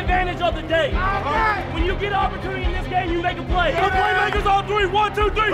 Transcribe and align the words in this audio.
advantage 0.00 0.40
of 0.40 0.54
the 0.54 0.62
day. 0.62 0.92
When 1.74 1.84
you 1.84 1.94
get 1.96 2.12
an 2.12 2.14
opportunity 2.14 2.64
in 2.64 2.72
this 2.72 2.86
game, 2.88 3.12
you 3.12 3.20
make 3.20 3.36
a 3.36 3.42
play. 3.44 3.72
The 3.72 3.80
playmakers 3.80 4.46
on 4.46 4.66
three. 4.66 4.86
One, 4.86 5.14
two, 5.14 5.28
three. 5.30 5.50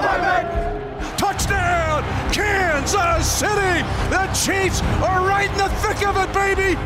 Touchdown, 1.17 2.04
Kansas 2.33 3.30
City! 3.30 3.82
The 4.09 4.27
Chiefs 4.29 4.82
are 5.03 5.27
right 5.27 5.51
in 5.51 5.59
the 5.59 5.69
thick 5.80 6.06
of 6.06 6.17
it, 6.17 6.32
baby! 6.32 6.77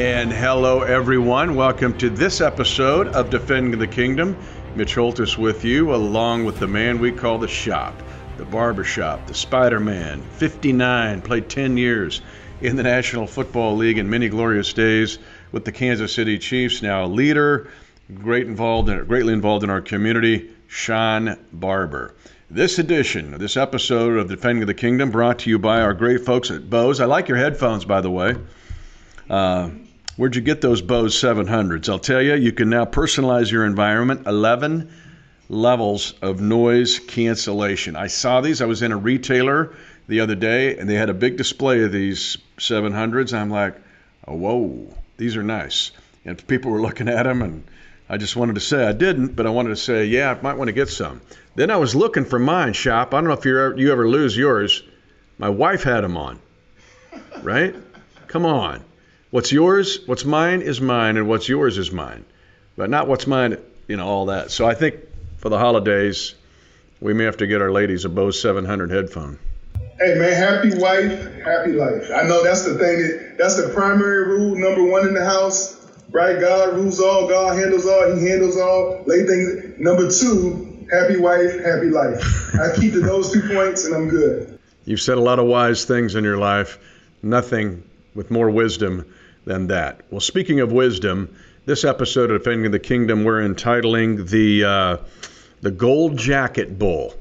And 0.00 0.32
hello, 0.32 0.82
everyone. 0.82 1.56
Welcome 1.56 1.98
to 1.98 2.08
this 2.08 2.40
episode 2.40 3.08
of 3.08 3.28
Defending 3.28 3.78
the 3.80 3.88
Kingdom. 3.88 4.36
Mitch 4.76 4.94
Holthus 4.94 5.36
with 5.36 5.64
you, 5.64 5.92
along 5.92 6.44
with 6.44 6.60
the 6.60 6.68
man 6.68 7.00
we 7.00 7.10
call 7.10 7.38
the 7.38 7.48
shop, 7.48 8.00
the 8.36 8.44
barbershop, 8.44 9.26
the 9.26 9.34
Spider 9.34 9.80
Man, 9.80 10.22
59, 10.22 11.22
played 11.22 11.48
10 11.48 11.76
years 11.76 12.22
in 12.60 12.76
the 12.76 12.84
National 12.84 13.26
Football 13.26 13.76
League 13.76 13.98
in 13.98 14.08
many 14.08 14.28
glorious 14.28 14.72
days 14.72 15.18
with 15.52 15.64
the 15.64 15.72
Kansas 15.72 16.12
City 16.12 16.38
Chiefs. 16.38 16.82
Now 16.82 17.04
a 17.04 17.06
leader, 17.06 17.70
great 18.14 18.46
involved 18.46 18.88
in, 18.88 19.04
greatly 19.06 19.32
involved 19.32 19.64
in 19.64 19.70
our 19.70 19.80
community, 19.80 20.50
Shawn 20.68 21.36
Barber. 21.52 22.14
This 22.50 22.78
edition, 22.78 23.38
this 23.38 23.56
episode 23.56 24.18
of 24.18 24.28
Defending 24.28 24.66
the 24.66 24.74
Kingdom, 24.74 25.10
brought 25.10 25.40
to 25.40 25.50
you 25.50 25.58
by 25.58 25.80
our 25.82 25.94
great 25.94 26.24
folks 26.24 26.50
at 26.50 26.68
Bose. 26.68 27.00
I 27.00 27.04
like 27.04 27.28
your 27.28 27.36
headphones, 27.36 27.84
by 27.84 28.00
the 28.00 28.10
way. 28.10 28.34
Uh, 29.28 29.70
where'd 30.16 30.34
you 30.34 30.42
get 30.42 30.60
those 30.60 30.82
Bose 30.82 31.14
700s? 31.14 31.88
I'll 31.88 32.00
tell 32.00 32.20
you, 32.20 32.34
you 32.34 32.50
can 32.50 32.68
now 32.68 32.84
personalize 32.84 33.52
your 33.52 33.64
environment. 33.64 34.26
11 34.26 34.90
levels 35.48 36.14
of 36.22 36.40
noise 36.40 36.98
cancellation. 36.98 37.96
I 37.96 38.08
saw 38.08 38.40
these. 38.40 38.60
I 38.60 38.66
was 38.66 38.82
in 38.82 38.90
a 38.92 38.96
retailer 38.96 39.74
the 40.08 40.20
other 40.20 40.34
day, 40.34 40.76
and 40.76 40.88
they 40.88 40.94
had 40.94 41.08
a 41.08 41.14
big 41.14 41.36
display 41.36 41.82
of 41.82 41.92
these 41.92 42.36
700s. 42.58 43.32
I'm 43.32 43.50
like, 43.50 43.76
oh, 44.26 44.34
whoa, 44.34 44.94
these 45.20 45.36
are 45.36 45.42
nice. 45.42 45.92
And 46.24 46.44
people 46.48 46.70
were 46.70 46.80
looking 46.80 47.06
at 47.08 47.24
them, 47.24 47.42
and 47.42 47.64
I 48.08 48.16
just 48.16 48.36
wanted 48.36 48.54
to 48.54 48.60
say 48.60 48.86
I 48.86 48.92
didn't, 48.92 49.36
but 49.36 49.46
I 49.46 49.50
wanted 49.50 49.68
to 49.68 49.76
say, 49.76 50.06
yeah, 50.06 50.30
I 50.30 50.42
might 50.42 50.56
want 50.56 50.68
to 50.68 50.72
get 50.72 50.88
some. 50.88 51.20
Then 51.54 51.70
I 51.70 51.76
was 51.76 51.94
looking 51.94 52.24
for 52.24 52.38
mine, 52.38 52.72
shop. 52.72 53.12
I 53.12 53.18
don't 53.18 53.28
know 53.28 53.34
if 53.34 53.44
you 53.44 53.60
ever, 53.60 53.78
you 53.78 53.92
ever 53.92 54.08
lose 54.08 54.34
yours. 54.34 54.82
My 55.36 55.50
wife 55.50 55.82
had 55.82 56.00
them 56.00 56.16
on, 56.16 56.40
right? 57.42 57.74
Come 58.28 58.46
on. 58.46 58.82
What's 59.30 59.52
yours, 59.52 60.00
what's 60.06 60.24
mine 60.24 60.62
is 60.62 60.80
mine, 60.80 61.18
and 61.18 61.28
what's 61.28 61.48
yours 61.48 61.76
is 61.76 61.92
mine. 61.92 62.24
But 62.76 62.88
not 62.88 63.06
what's 63.06 63.26
mine, 63.26 63.58
you 63.88 63.98
know, 63.98 64.06
all 64.06 64.26
that. 64.26 64.50
So 64.50 64.66
I 64.66 64.74
think 64.74 64.96
for 65.36 65.50
the 65.50 65.58
holidays, 65.58 66.34
we 66.98 67.12
may 67.12 67.24
have 67.24 67.36
to 67.36 67.46
get 67.46 67.60
our 67.60 67.70
ladies 67.70 68.06
a 68.06 68.08
Bose 68.08 68.40
700 68.40 68.90
headphone. 68.90 69.38
Hey 70.02 70.14
man, 70.14 70.32
happy 70.32 70.70
wife, 70.78 71.12
happy 71.44 71.72
life. 71.72 72.10
I 72.10 72.22
know 72.22 72.42
that's 72.42 72.64
the 72.64 72.78
thing 72.78 73.02
that 73.02 73.34
that's 73.36 73.62
the 73.62 73.68
primary 73.74 74.28
rule, 74.28 74.56
number 74.56 74.82
one 74.82 75.06
in 75.06 75.12
the 75.12 75.22
house, 75.22 75.76
right? 76.08 76.40
God 76.40 76.74
rules 76.74 77.00
all, 77.00 77.28
God 77.28 77.58
handles 77.58 77.86
all, 77.86 78.16
He 78.16 78.26
handles 78.26 78.56
all. 78.56 79.02
Lay 79.04 79.26
things. 79.26 79.78
Number 79.78 80.10
two, 80.10 80.86
happy 80.90 81.18
wife, 81.18 81.62
happy 81.62 81.90
life. 81.90 82.24
I 82.54 82.74
keep 82.74 82.94
to 82.94 83.00
those 83.00 83.30
two 83.30 83.42
points, 83.42 83.84
and 83.84 83.94
I'm 83.94 84.08
good. 84.08 84.58
You've 84.86 85.02
said 85.02 85.18
a 85.18 85.20
lot 85.20 85.38
of 85.38 85.44
wise 85.44 85.84
things 85.84 86.14
in 86.14 86.24
your 86.24 86.38
life. 86.38 86.78
Nothing 87.22 87.82
with 88.14 88.30
more 88.30 88.48
wisdom 88.48 89.04
than 89.44 89.66
that. 89.66 90.00
Well, 90.10 90.22
speaking 90.22 90.60
of 90.60 90.72
wisdom, 90.72 91.36
this 91.66 91.84
episode 91.84 92.30
of 92.30 92.40
Defending 92.40 92.70
the 92.70 92.78
Kingdom 92.78 93.22
we're 93.22 93.42
entitling 93.42 94.24
the 94.24 94.64
uh, 94.64 94.96
the 95.60 95.70
Gold 95.70 96.16
Jacket 96.16 96.78
Bowl, 96.78 97.12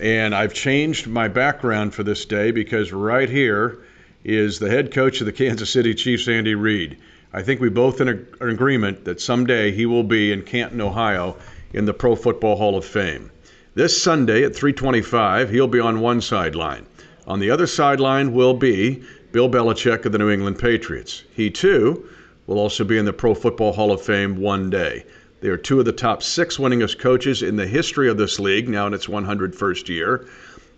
and 0.00 0.34
I've 0.34 0.54
changed 0.54 1.06
my 1.06 1.28
background 1.28 1.92
for 1.94 2.02
this 2.02 2.24
day 2.24 2.52
because 2.52 2.90
right 2.90 3.28
here 3.28 3.80
is 4.24 4.58
the 4.58 4.70
head 4.70 4.92
coach 4.92 5.20
of 5.20 5.26
the 5.26 5.32
Kansas 5.32 5.70
City 5.70 5.94
Chiefs, 5.94 6.26
Andy 6.26 6.54
Reid. 6.54 6.96
I 7.34 7.42
think 7.42 7.60
we 7.60 7.68
both 7.68 8.00
in, 8.00 8.08
a, 8.08 8.12
in 8.42 8.48
agreement 8.48 9.04
that 9.04 9.20
someday 9.20 9.70
he 9.70 9.84
will 9.84 10.02
be 10.02 10.32
in 10.32 10.42
Canton, 10.42 10.80
Ohio, 10.80 11.36
in 11.74 11.84
the 11.84 11.92
Pro 11.92 12.16
Football 12.16 12.56
Hall 12.56 12.76
of 12.76 12.84
Fame. 12.84 13.30
This 13.74 14.02
Sunday 14.02 14.42
at 14.42 14.52
3:25, 14.52 15.50
he'll 15.50 15.68
be 15.68 15.78
on 15.78 16.00
one 16.00 16.22
sideline. 16.22 16.86
On 17.26 17.38
the 17.38 17.50
other 17.50 17.66
sideline 17.66 18.32
will 18.32 18.54
be 18.54 19.02
Bill 19.32 19.48
Belichick 19.48 20.06
of 20.06 20.12
the 20.12 20.18
New 20.18 20.30
England 20.30 20.58
Patriots. 20.58 21.24
He 21.32 21.50
too 21.50 22.08
will 22.46 22.58
also 22.58 22.84
be 22.84 22.98
in 22.98 23.04
the 23.04 23.12
Pro 23.12 23.34
Football 23.34 23.72
Hall 23.72 23.92
of 23.92 24.00
Fame 24.00 24.36
one 24.40 24.70
day. 24.70 25.04
They 25.40 25.48
are 25.48 25.56
two 25.56 25.78
of 25.78 25.86
the 25.86 25.92
top 25.92 26.22
six 26.22 26.58
winningest 26.58 26.98
coaches 26.98 27.42
in 27.42 27.56
the 27.56 27.66
history 27.66 28.10
of 28.10 28.18
this 28.18 28.38
league, 28.38 28.68
now 28.68 28.86
in 28.86 28.92
its 28.92 29.06
101st 29.06 29.88
year. 29.88 30.26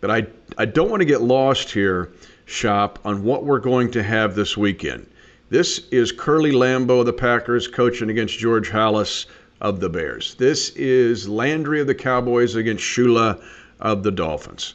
But 0.00 0.12
I, 0.12 0.27
I 0.56 0.67
don't 0.67 0.89
want 0.89 1.00
to 1.00 1.06
get 1.06 1.21
lost 1.21 1.73
here, 1.73 2.12
Shop, 2.45 3.00
on 3.05 3.25
what 3.25 3.45
we're 3.45 3.59
going 3.59 3.91
to 3.91 4.05
have 4.05 4.37
this 4.37 4.56
weekend. 4.56 5.09
This 5.50 5.81
is 5.91 6.12
Curly 6.12 6.53
Lambeau 6.53 7.00
of 7.00 7.06
the 7.06 7.12
Packers 7.12 7.67
coaching 7.67 8.09
against 8.09 8.39
George 8.39 8.71
Halas 8.71 9.27
of 9.61 9.81
the 9.81 9.89
Bears. 9.89 10.37
This 10.37 10.71
is 10.71 11.29
Landry 11.29 11.81
of 11.81 11.89
the 11.89 11.94
Cowboys 11.94 12.55
against 12.55 12.84
Shula 12.84 13.43
of 13.81 14.05
the 14.05 14.12
Dolphins. 14.12 14.75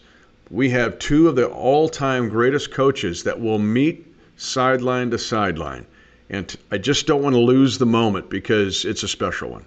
We 0.50 0.70
have 0.72 1.00
two 1.00 1.30
of 1.30 1.38
the 1.38 1.48
all 1.48 1.88
time 1.88 2.28
greatest 2.28 2.72
coaches 2.72 3.24
that 3.24 3.40
will 3.40 3.60
meet 3.60 4.06
sideline 4.36 5.12
to 5.12 5.18
sideline. 5.18 5.86
And 6.30 6.54
I 6.72 6.78
just 6.78 7.08
don't 7.08 7.24
want 7.24 7.36
to 7.36 7.40
lose 7.40 7.78
the 7.78 7.86
moment 7.86 8.30
because 8.30 8.84
it's 8.84 9.04
a 9.04 9.08
special 9.08 9.50
one. 9.50 9.66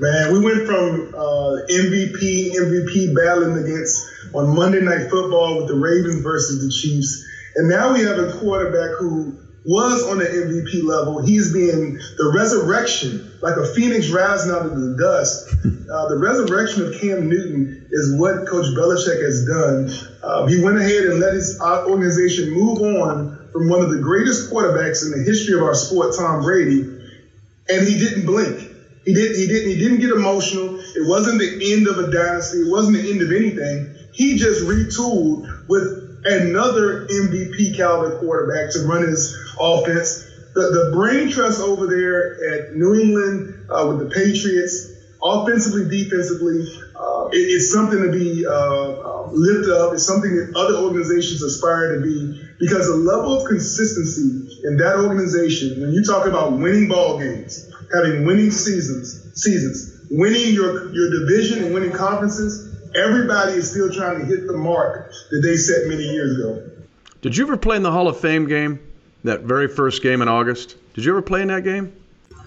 Man, 0.00 0.32
we 0.32 0.38
went 0.38 0.64
from 0.64 1.12
uh, 1.12 1.66
MVP, 1.68 2.54
MVP 2.54 3.16
battling 3.16 3.64
against 3.64 4.08
on 4.32 4.54
Monday 4.54 4.80
Night 4.80 5.10
Football 5.10 5.58
with 5.58 5.68
the 5.68 5.74
Ravens 5.74 6.22
versus 6.22 6.64
the 6.64 6.70
Chiefs. 6.70 7.26
And 7.56 7.68
now 7.68 7.92
we 7.92 8.02
have 8.02 8.16
a 8.16 8.32
quarterback 8.38 8.96
who 8.98 9.36
was 9.64 10.04
on 10.04 10.18
the 10.18 10.24
MVP 10.24 10.84
level. 10.84 11.20
He's 11.20 11.52
being 11.52 11.94
the 11.94 12.32
resurrection, 12.32 13.32
like 13.42 13.56
a 13.56 13.66
phoenix 13.74 14.08
rising 14.10 14.52
out 14.52 14.66
of 14.66 14.80
the 14.80 14.96
dust. 14.98 15.48
Uh, 15.88 16.08
the 16.10 16.18
resurrection 16.18 16.86
of 16.86 17.00
Cam 17.00 17.28
Newton 17.28 17.88
is 17.90 18.14
what 18.20 18.46
Coach 18.46 18.66
Belichick 18.76 19.22
has 19.22 19.46
done. 19.46 19.90
Uh, 20.22 20.46
he 20.46 20.62
went 20.62 20.76
ahead 20.76 21.06
and 21.06 21.18
let 21.18 21.32
his 21.32 21.58
organization 21.60 22.50
move 22.50 22.78
on 22.78 23.48
from 23.52 23.70
one 23.70 23.80
of 23.80 23.90
the 23.90 23.98
greatest 23.98 24.52
quarterbacks 24.52 25.04
in 25.04 25.10
the 25.10 25.24
history 25.24 25.54
of 25.54 25.62
our 25.62 25.74
sport, 25.74 26.14
Tom 26.14 26.42
Brady, 26.42 26.82
and 27.70 27.88
he 27.88 27.98
didn't 27.98 28.26
blink. 28.26 28.67
He 29.08 29.14
didn't. 29.14 29.36
He 29.36 29.46
didn't. 29.46 29.70
He 29.70 29.78
didn't 29.78 30.00
get 30.00 30.10
emotional. 30.10 30.78
It 30.78 31.08
wasn't 31.08 31.38
the 31.38 31.72
end 31.72 31.86
of 31.86 31.96
a 31.96 32.10
dynasty. 32.10 32.58
It 32.58 32.70
wasn't 32.70 32.98
the 32.98 33.10
end 33.10 33.22
of 33.22 33.32
anything. 33.32 33.88
He 34.12 34.36
just 34.36 34.62
retooled 34.64 35.48
with 35.66 36.20
another 36.26 37.06
MVP 37.06 37.74
caliber 37.74 38.18
quarterback 38.18 38.70
to 38.72 38.80
run 38.80 39.08
his 39.08 39.34
offense. 39.58 40.26
The, 40.52 40.60
the 40.60 40.90
brain 40.92 41.30
trust 41.30 41.58
over 41.58 41.86
there 41.86 42.34
at 42.52 42.74
New 42.74 42.96
England 42.96 43.54
uh, 43.70 43.86
with 43.88 43.98
the 43.98 44.10
Patriots, 44.14 44.92
offensively, 45.22 45.88
defensively, 45.88 46.66
uh, 46.94 47.28
it, 47.32 47.38
it's 47.38 47.72
something 47.72 48.02
to 48.02 48.10
be 48.10 48.44
uh, 48.44 48.50
uh, 48.50 49.28
lifted 49.30 49.72
up. 49.72 49.94
It's 49.94 50.04
something 50.04 50.36
that 50.36 50.52
other 50.54 50.74
organizations 50.74 51.42
aspire 51.42 51.96
to 51.96 52.02
be 52.02 52.38
because 52.58 52.88
the 52.88 52.96
level 52.96 53.40
of 53.40 53.46
consistency 53.46 54.58
in 54.64 54.76
that 54.76 54.96
organization, 54.96 55.80
when 55.80 55.92
you 55.92 56.04
talk 56.04 56.26
about 56.26 56.52
winning 56.52 56.88
ball 56.88 57.18
games, 57.18 57.64
having 57.92 58.24
winning 58.24 58.50
seasons, 58.50 59.40
seasons, 59.40 60.06
winning 60.10 60.54
your, 60.54 60.92
your 60.92 61.10
division 61.20 61.64
and 61.64 61.74
winning 61.74 61.92
conferences, 61.92 62.74
everybody 62.94 63.52
is 63.52 63.70
still 63.70 63.92
trying 63.92 64.20
to 64.20 64.24
hit 64.26 64.46
the 64.46 64.56
mark 64.56 65.12
that 65.30 65.40
they 65.40 65.56
set 65.56 65.86
many 65.86 66.04
years 66.04 66.38
ago. 66.38 66.70
Did 67.20 67.36
you 67.36 67.44
ever 67.44 67.56
play 67.56 67.76
in 67.76 67.82
the 67.82 67.92
Hall 67.92 68.08
of 68.08 68.18
Fame 68.18 68.46
game? 68.46 68.80
That 69.24 69.42
very 69.42 69.68
first 69.68 70.02
game 70.02 70.22
in 70.22 70.28
August? 70.28 70.76
Did 70.94 71.04
you 71.04 71.12
ever 71.12 71.22
play 71.22 71.42
in 71.42 71.48
that 71.48 71.64
game? 71.64 71.92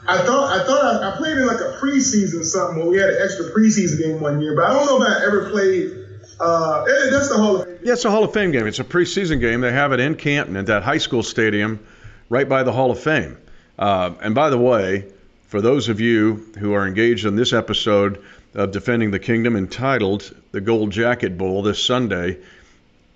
I 0.07 0.18
thought 0.19 0.59
I 0.59 0.66
thought 0.66 1.03
I, 1.03 1.13
I 1.13 1.18
played 1.18 1.38
in 1.38 1.46
like 1.46 1.59
a 1.59 1.78
preseason 1.79 2.44
something 2.44 2.79
where 2.79 2.88
we 2.88 2.97
had 2.97 3.09
an 3.09 3.22
extra 3.22 3.52
preseason 3.52 4.02
game 4.02 4.19
one 4.19 4.41
year, 4.41 4.56
but 4.56 4.66
I 4.66 4.73
don't 4.73 4.85
know 4.88 5.06
if 5.06 5.08
I 5.08 5.25
ever 5.25 5.50
played. 5.52 5.91
Uh, 6.40 6.85
that's 7.12 7.29
the 7.29 7.38
Hall 7.38 7.58
of 7.58 7.68
Fame. 7.68 7.78
Yeah, 7.84 7.94
it's 7.94 8.06
a 8.06 8.09
Hall 8.09 8.23
of 8.23 8.34
Fame 8.34 8.52
game. 8.52 8.66
It's 8.66 8.79
a 8.79 8.84
preseason 8.84 9.40
game. 9.40 9.62
They 9.62 9.72
have 9.72 9.91
it 9.91 10.00
in 10.00 10.16
Canton 10.16 10.56
at 10.56 10.66
that 10.68 10.81
high 10.81 10.97
school 10.97 11.22
stadium, 11.22 11.85
right 12.29 12.50
by 12.50 12.63
the 12.63 12.72
Hall 12.72 12.90
of 12.90 13.00
Fame. 13.00 13.38
Uh, 13.78 14.16
and 14.22 14.34
by 14.34 14.50
the 14.50 14.58
way, 14.58 15.05
for 15.52 15.59
those 15.59 15.90
of 15.90 16.00
you 16.00 16.50
who 16.59 16.72
are 16.72 16.88
engaged 16.88 17.26
in 17.26 17.36
this 17.36 17.52
episode 17.52 18.24
of 18.53 18.72
Defending 18.72 19.12
the 19.12 19.20
Kingdom 19.20 19.58
entitled 19.58 20.34
The 20.53 20.62
Gold 20.62 20.92
Jacket 20.92 21.38
Bowl 21.38 21.62
this 21.62 21.84
Sunday, 21.84 22.38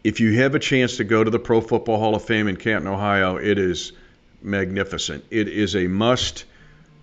if 0.04 0.20
you 0.20 0.38
have 0.40 0.54
a 0.54 0.60
chance 0.60 0.98
to 0.98 1.06
go 1.06 1.24
to 1.24 1.32
the 1.32 1.40
Pro 1.40 1.62
Football 1.62 1.98
Hall 1.98 2.14
of 2.14 2.26
Fame 2.26 2.50
in 2.50 2.58
Canton, 2.58 2.90
Ohio, 2.90 3.38
it 3.38 3.58
is 3.58 3.94
magnificent. 4.42 5.24
It 5.32 5.48
is 5.48 5.78
a 5.78 5.88
must 5.88 6.44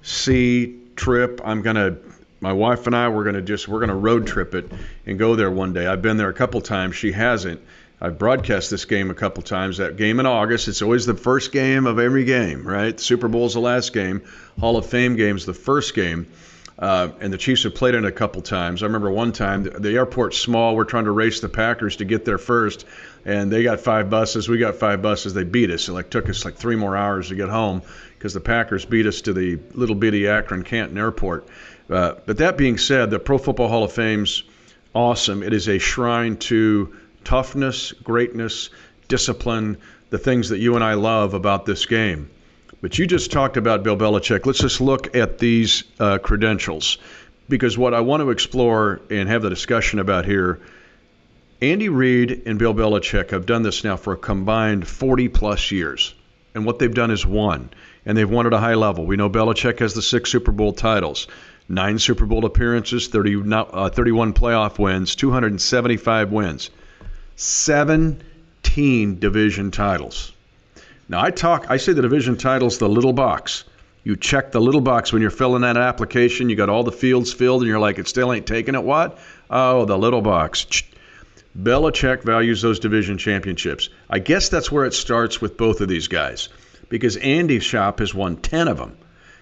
see 0.02 0.78
trip. 0.96 1.40
I'm 1.42 1.62
going 1.62 1.76
to 1.76 1.96
my 2.40 2.52
wife 2.52 2.86
and 2.86 2.94
I 2.94 3.08
we're 3.08 3.24
going 3.24 3.36
to 3.36 3.40
just 3.40 3.68
we're 3.68 3.78
going 3.78 3.88
to 3.88 3.94
road 3.94 4.26
trip 4.26 4.54
it 4.54 4.70
and 5.06 5.18
go 5.18 5.34
there 5.34 5.50
one 5.50 5.72
day. 5.72 5.86
I've 5.86 6.02
been 6.02 6.18
there 6.18 6.28
a 6.28 6.34
couple 6.34 6.60
times. 6.60 6.94
She 6.94 7.10
hasn't. 7.10 7.62
I've 8.04 8.18
broadcast 8.18 8.68
this 8.68 8.84
game 8.84 9.10
a 9.10 9.14
couple 9.14 9.44
times. 9.44 9.76
That 9.76 9.96
game 9.96 10.18
in 10.18 10.26
August, 10.26 10.66
it's 10.66 10.82
always 10.82 11.06
the 11.06 11.14
first 11.14 11.52
game 11.52 11.86
of 11.86 12.00
every 12.00 12.24
game, 12.24 12.66
right? 12.66 12.98
Super 12.98 13.28
Bowl's 13.28 13.54
the 13.54 13.60
last 13.60 13.92
game. 13.92 14.22
Hall 14.58 14.76
of 14.76 14.86
Fame 14.86 15.14
game's 15.14 15.46
the 15.46 15.54
first 15.54 15.94
game. 15.94 16.26
Uh, 16.76 17.10
and 17.20 17.32
the 17.32 17.38
Chiefs 17.38 17.62
have 17.62 17.76
played 17.76 17.94
it 17.94 18.04
a 18.04 18.10
couple 18.10 18.42
times. 18.42 18.82
I 18.82 18.86
remember 18.86 19.08
one 19.08 19.30
time 19.30 19.62
the, 19.62 19.70
the 19.70 19.94
airport's 19.94 20.36
small. 20.36 20.74
We're 20.74 20.82
trying 20.82 21.04
to 21.04 21.12
race 21.12 21.38
the 21.38 21.48
Packers 21.48 21.96
to 21.96 22.04
get 22.04 22.24
there 22.24 22.38
first, 22.38 22.86
and 23.24 23.52
they 23.52 23.62
got 23.62 23.78
five 23.78 24.10
buses. 24.10 24.48
We 24.48 24.58
got 24.58 24.74
five 24.74 25.00
buses. 25.00 25.32
They 25.32 25.44
beat 25.44 25.70
us. 25.70 25.88
It 25.88 25.92
like 25.92 26.10
took 26.10 26.28
us 26.28 26.44
like 26.44 26.56
three 26.56 26.74
more 26.74 26.96
hours 26.96 27.28
to 27.28 27.36
get 27.36 27.50
home 27.50 27.82
because 28.18 28.34
the 28.34 28.40
Packers 28.40 28.84
beat 28.84 29.06
us 29.06 29.20
to 29.20 29.32
the 29.32 29.60
little 29.74 29.94
bitty 29.94 30.26
Akron 30.26 30.64
Canton 30.64 30.98
Airport. 30.98 31.46
Uh, 31.88 32.14
but 32.26 32.38
that 32.38 32.56
being 32.56 32.78
said, 32.78 33.10
the 33.10 33.20
Pro 33.20 33.38
Football 33.38 33.68
Hall 33.68 33.84
of 33.84 33.92
Fame's 33.92 34.42
awesome. 34.92 35.44
It 35.44 35.52
is 35.52 35.68
a 35.68 35.78
shrine 35.78 36.36
to 36.38 36.96
toughness, 37.24 37.92
greatness, 37.92 38.70
discipline, 39.08 39.78
the 40.10 40.18
things 40.18 40.50
that 40.50 40.58
you 40.58 40.74
and 40.74 40.84
I 40.84 40.94
love 40.94 41.34
about 41.34 41.66
this 41.66 41.86
game. 41.86 42.30
But 42.80 42.98
you 42.98 43.06
just 43.06 43.30
talked 43.30 43.56
about 43.56 43.82
Bill 43.82 43.96
Belichick. 43.96 44.44
Let's 44.44 44.58
just 44.58 44.80
look 44.80 45.14
at 45.14 45.38
these 45.38 45.84
uh, 46.00 46.18
credentials 46.18 46.98
because 47.48 47.78
what 47.78 47.94
I 47.94 48.00
want 48.00 48.22
to 48.22 48.30
explore 48.30 49.00
and 49.10 49.28
have 49.28 49.42
the 49.42 49.50
discussion 49.50 49.98
about 49.98 50.24
here 50.24 50.60
Andy 51.62 51.88
Reid 51.88 52.42
and 52.44 52.58
Bill 52.58 52.74
Belichick 52.74 53.30
have 53.30 53.46
done 53.46 53.62
this 53.62 53.84
now 53.84 53.96
for 53.96 54.14
a 54.14 54.16
combined 54.16 54.84
40 54.84 55.28
plus 55.28 55.70
years. 55.70 56.12
And 56.56 56.66
what 56.66 56.80
they've 56.80 56.92
done 56.92 57.12
is 57.12 57.24
won. 57.24 57.70
And 58.04 58.18
they've 58.18 58.28
won 58.28 58.48
at 58.48 58.52
a 58.52 58.58
high 58.58 58.74
level. 58.74 59.06
We 59.06 59.14
know 59.14 59.30
Belichick 59.30 59.78
has 59.78 59.94
the 59.94 60.02
six 60.02 60.28
Super 60.28 60.50
Bowl 60.50 60.72
titles, 60.72 61.28
nine 61.68 62.00
Super 62.00 62.26
Bowl 62.26 62.44
appearances, 62.44 63.06
30, 63.06 63.42
uh, 63.52 63.90
31 63.90 64.32
playoff 64.32 64.80
wins, 64.80 65.14
275 65.14 66.32
wins, 66.32 66.70
17 67.42 69.18
division 69.18 69.72
titles. 69.72 70.32
Now 71.08 71.20
I 71.20 71.30
talk, 71.30 71.66
I 71.68 71.76
say 71.78 71.92
the 71.92 72.02
division 72.02 72.36
title's 72.36 72.78
the 72.78 72.88
little 72.88 73.12
box. 73.12 73.64
You 74.04 74.16
check 74.16 74.52
the 74.52 74.60
little 74.60 74.80
box 74.80 75.12
when 75.12 75.22
you're 75.22 75.30
filling 75.30 75.62
that 75.62 75.76
application. 75.76 76.48
You 76.48 76.56
got 76.56 76.68
all 76.68 76.84
the 76.84 76.92
fields 76.92 77.32
filled, 77.32 77.62
and 77.62 77.68
you're 77.68 77.80
like, 77.80 77.98
it 77.98 78.06
still 78.06 78.32
ain't 78.32 78.46
taking 78.46 78.76
it. 78.76 78.84
What? 78.84 79.18
Oh, 79.50 79.84
the 79.84 79.98
little 79.98 80.22
box. 80.22 80.66
Belichick 81.60 82.22
values 82.22 82.62
those 82.62 82.78
division 82.78 83.18
championships. 83.18 83.88
I 84.08 84.20
guess 84.20 84.48
that's 84.48 84.70
where 84.70 84.84
it 84.84 84.94
starts 84.94 85.40
with 85.40 85.56
both 85.56 85.80
of 85.80 85.88
these 85.88 86.06
guys, 86.08 86.48
because 86.88 87.16
Andy 87.16 87.58
Shop 87.58 87.98
has 87.98 88.14
won 88.14 88.36
ten 88.36 88.68
of 88.68 88.78
them. 88.78 88.96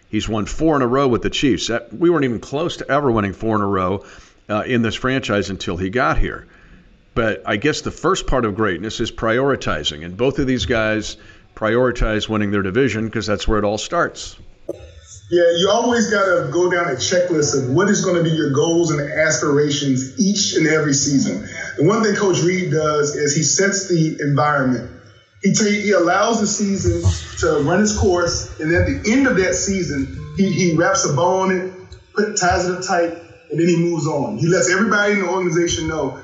He's 0.08 0.28
won 0.28 0.46
four 0.46 0.74
in 0.76 0.82
a 0.82 0.86
row 0.86 1.06
with 1.06 1.22
the 1.22 1.30
Chiefs. 1.30 1.70
We 1.92 2.08
weren't 2.08 2.24
even 2.24 2.40
close 2.40 2.78
to 2.78 2.90
ever 2.90 3.10
winning 3.12 3.34
four 3.34 3.56
in 3.56 3.62
a 3.62 3.66
row 3.66 4.04
uh, 4.48 4.62
in 4.66 4.82
this 4.82 4.94
franchise 4.94 5.50
until 5.50 5.76
he 5.76 5.90
got 5.90 6.16
here. 6.18 6.46
But 7.14 7.42
I 7.44 7.56
guess 7.56 7.80
the 7.80 7.90
first 7.90 8.26
part 8.26 8.44
of 8.44 8.54
greatness 8.54 9.00
is 9.00 9.10
prioritizing, 9.10 10.04
and 10.04 10.16
both 10.16 10.38
of 10.38 10.46
these 10.46 10.66
guys 10.66 11.16
prioritize 11.54 12.28
winning 12.28 12.50
their 12.50 12.62
division 12.62 13.06
because 13.06 13.26
that's 13.26 13.46
where 13.48 13.58
it 13.58 13.64
all 13.64 13.78
starts. 13.78 14.36
Yeah, 15.30 15.44
you 15.58 15.70
always 15.70 16.10
got 16.10 16.24
to 16.24 16.50
go 16.50 16.70
down 16.70 16.86
a 16.88 16.96
checklist 16.96 17.56
of 17.56 17.70
what 17.70 17.88
is 17.88 18.04
going 18.04 18.16
to 18.16 18.22
be 18.22 18.34
your 18.34 18.52
goals 18.52 18.90
and 18.90 19.00
aspirations 19.00 20.18
each 20.18 20.56
and 20.56 20.66
every 20.66 20.94
season. 20.94 21.48
The 21.76 21.84
one 21.84 22.02
thing 22.02 22.16
Coach 22.16 22.42
Reid 22.42 22.72
does 22.72 23.14
is 23.14 23.36
he 23.36 23.44
sets 23.44 23.88
the 23.88 24.18
environment. 24.20 24.90
He, 25.42 25.52
t- 25.52 25.82
he 25.82 25.92
allows 25.92 26.40
the 26.40 26.48
season 26.48 27.02
to 27.38 27.62
run 27.62 27.80
its 27.80 27.96
course, 27.96 28.58
and 28.58 28.74
at 28.74 28.86
the 28.86 29.12
end 29.12 29.26
of 29.26 29.36
that 29.36 29.54
season, 29.54 30.34
he, 30.36 30.52
he 30.52 30.76
wraps 30.76 31.04
a 31.04 31.14
bow 31.14 31.42
on 31.42 31.52
it, 31.52 31.72
put, 32.12 32.36
ties 32.36 32.68
it 32.68 32.76
up 32.76 32.84
tight, 32.84 33.12
and 33.50 33.60
then 33.60 33.68
he 33.68 33.76
moves 33.76 34.06
on. 34.06 34.36
He 34.36 34.48
lets 34.48 34.68
everybody 34.68 35.12
in 35.12 35.20
the 35.20 35.28
organization 35.28 35.86
know 35.86 36.18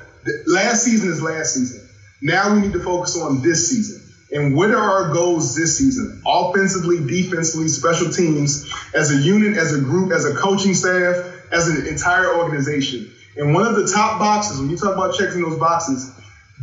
last 0.46 0.84
season 0.84 1.10
is 1.10 1.22
last 1.22 1.54
season. 1.54 1.88
Now 2.22 2.54
we 2.54 2.60
need 2.62 2.72
to 2.72 2.82
focus 2.82 3.16
on 3.18 3.42
this 3.42 3.68
season. 3.68 4.02
And 4.32 4.56
what 4.56 4.70
are 4.70 4.76
our 4.76 5.12
goals 5.12 5.54
this 5.54 5.78
season? 5.78 6.22
Offensively, 6.26 6.98
defensively, 7.06 7.68
special 7.68 8.10
teams, 8.10 8.68
as 8.94 9.12
a 9.12 9.16
unit, 9.16 9.56
as 9.56 9.72
a 9.72 9.80
group, 9.80 10.12
as 10.12 10.24
a 10.24 10.34
coaching 10.34 10.74
staff, 10.74 11.32
as 11.52 11.68
an 11.68 11.86
entire 11.86 12.36
organization. 12.36 13.12
And 13.36 13.54
one 13.54 13.66
of 13.66 13.76
the 13.76 13.86
top 13.92 14.18
boxes, 14.18 14.58
when 14.58 14.70
you 14.70 14.76
talk 14.76 14.94
about 14.94 15.14
checking 15.14 15.42
those 15.42 15.58
boxes, 15.58 16.10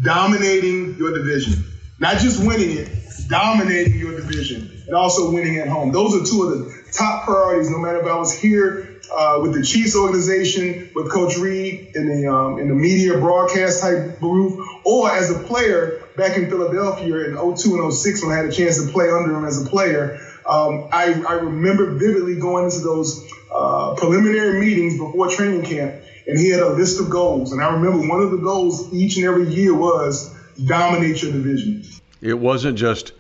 dominating 0.02 0.96
your 0.98 1.14
division. 1.18 1.64
Not 2.00 2.18
just 2.18 2.44
winning 2.44 2.78
it, 2.78 2.90
dominating 3.30 3.98
your 3.98 4.20
division 4.20 4.84
and 4.88 4.96
also 4.96 5.32
winning 5.32 5.60
at 5.60 5.68
home. 5.68 5.92
Those 5.92 6.16
are 6.16 6.30
two 6.30 6.44
of 6.44 6.60
the 6.60 6.84
top 6.92 7.26
priorities, 7.26 7.70
no 7.70 7.78
matter 7.78 8.00
if 8.00 8.08
I 8.08 8.16
was 8.16 8.38
here 8.38 8.93
uh, 9.14 9.40
with 9.42 9.54
the 9.54 9.64
Chiefs 9.64 9.96
organization, 9.96 10.90
with 10.96 11.12
Coach 11.12 11.38
Reid 11.38 11.96
in 11.96 12.08
the 12.08 12.28
um, 12.28 12.60
in 12.60 12.68
the 12.68 12.76
media 12.76 13.18
broadcast 13.18 13.82
type 13.82 14.20
group, 14.20 14.60
or 14.86 15.10
as 15.12 15.30
a 15.32 15.40
player 15.40 16.04
back 16.18 16.38
in 16.38 16.50
Philadelphia 16.50 17.30
in 17.30 17.36
02 17.36 17.82
and 17.82 17.94
06 17.94 18.24
when 18.24 18.32
I 18.32 18.38
had 18.38 18.46
a 18.46 18.52
chance 18.52 18.84
to 18.84 18.92
play 18.92 19.10
under 19.10 19.36
him 19.36 19.46
as 19.46 19.66
a 19.66 19.70
player. 19.70 20.20
Um, 20.46 20.90
I, 20.92 21.24
I 21.28 21.34
remember 21.34 21.94
vividly 21.94 22.36
going 22.36 22.66
into 22.66 22.80
those 22.80 23.26
uh, 23.54 23.96
preliminary 23.96 24.60
meetings 24.60 24.98
before 24.98 25.30
training 25.30 25.64
camp, 25.64 25.96
and 26.28 26.38
he 26.38 26.50
had 26.50 26.62
a 26.62 26.70
list 26.70 27.00
of 27.00 27.10
goals. 27.10 27.54
And 27.54 27.62
I 27.62 27.74
remember 27.74 28.08
one 28.08 28.22
of 28.22 28.32
the 28.32 28.38
goals 28.38 28.94
each 28.94 29.16
and 29.18 29.26
every 29.26 29.48
year 29.48 29.74
was 29.74 30.34
dominate 30.66 31.22
your 31.22 31.32
division. 31.32 31.84
It 32.22 32.38
wasn't 32.38 32.78
just 32.78 33.14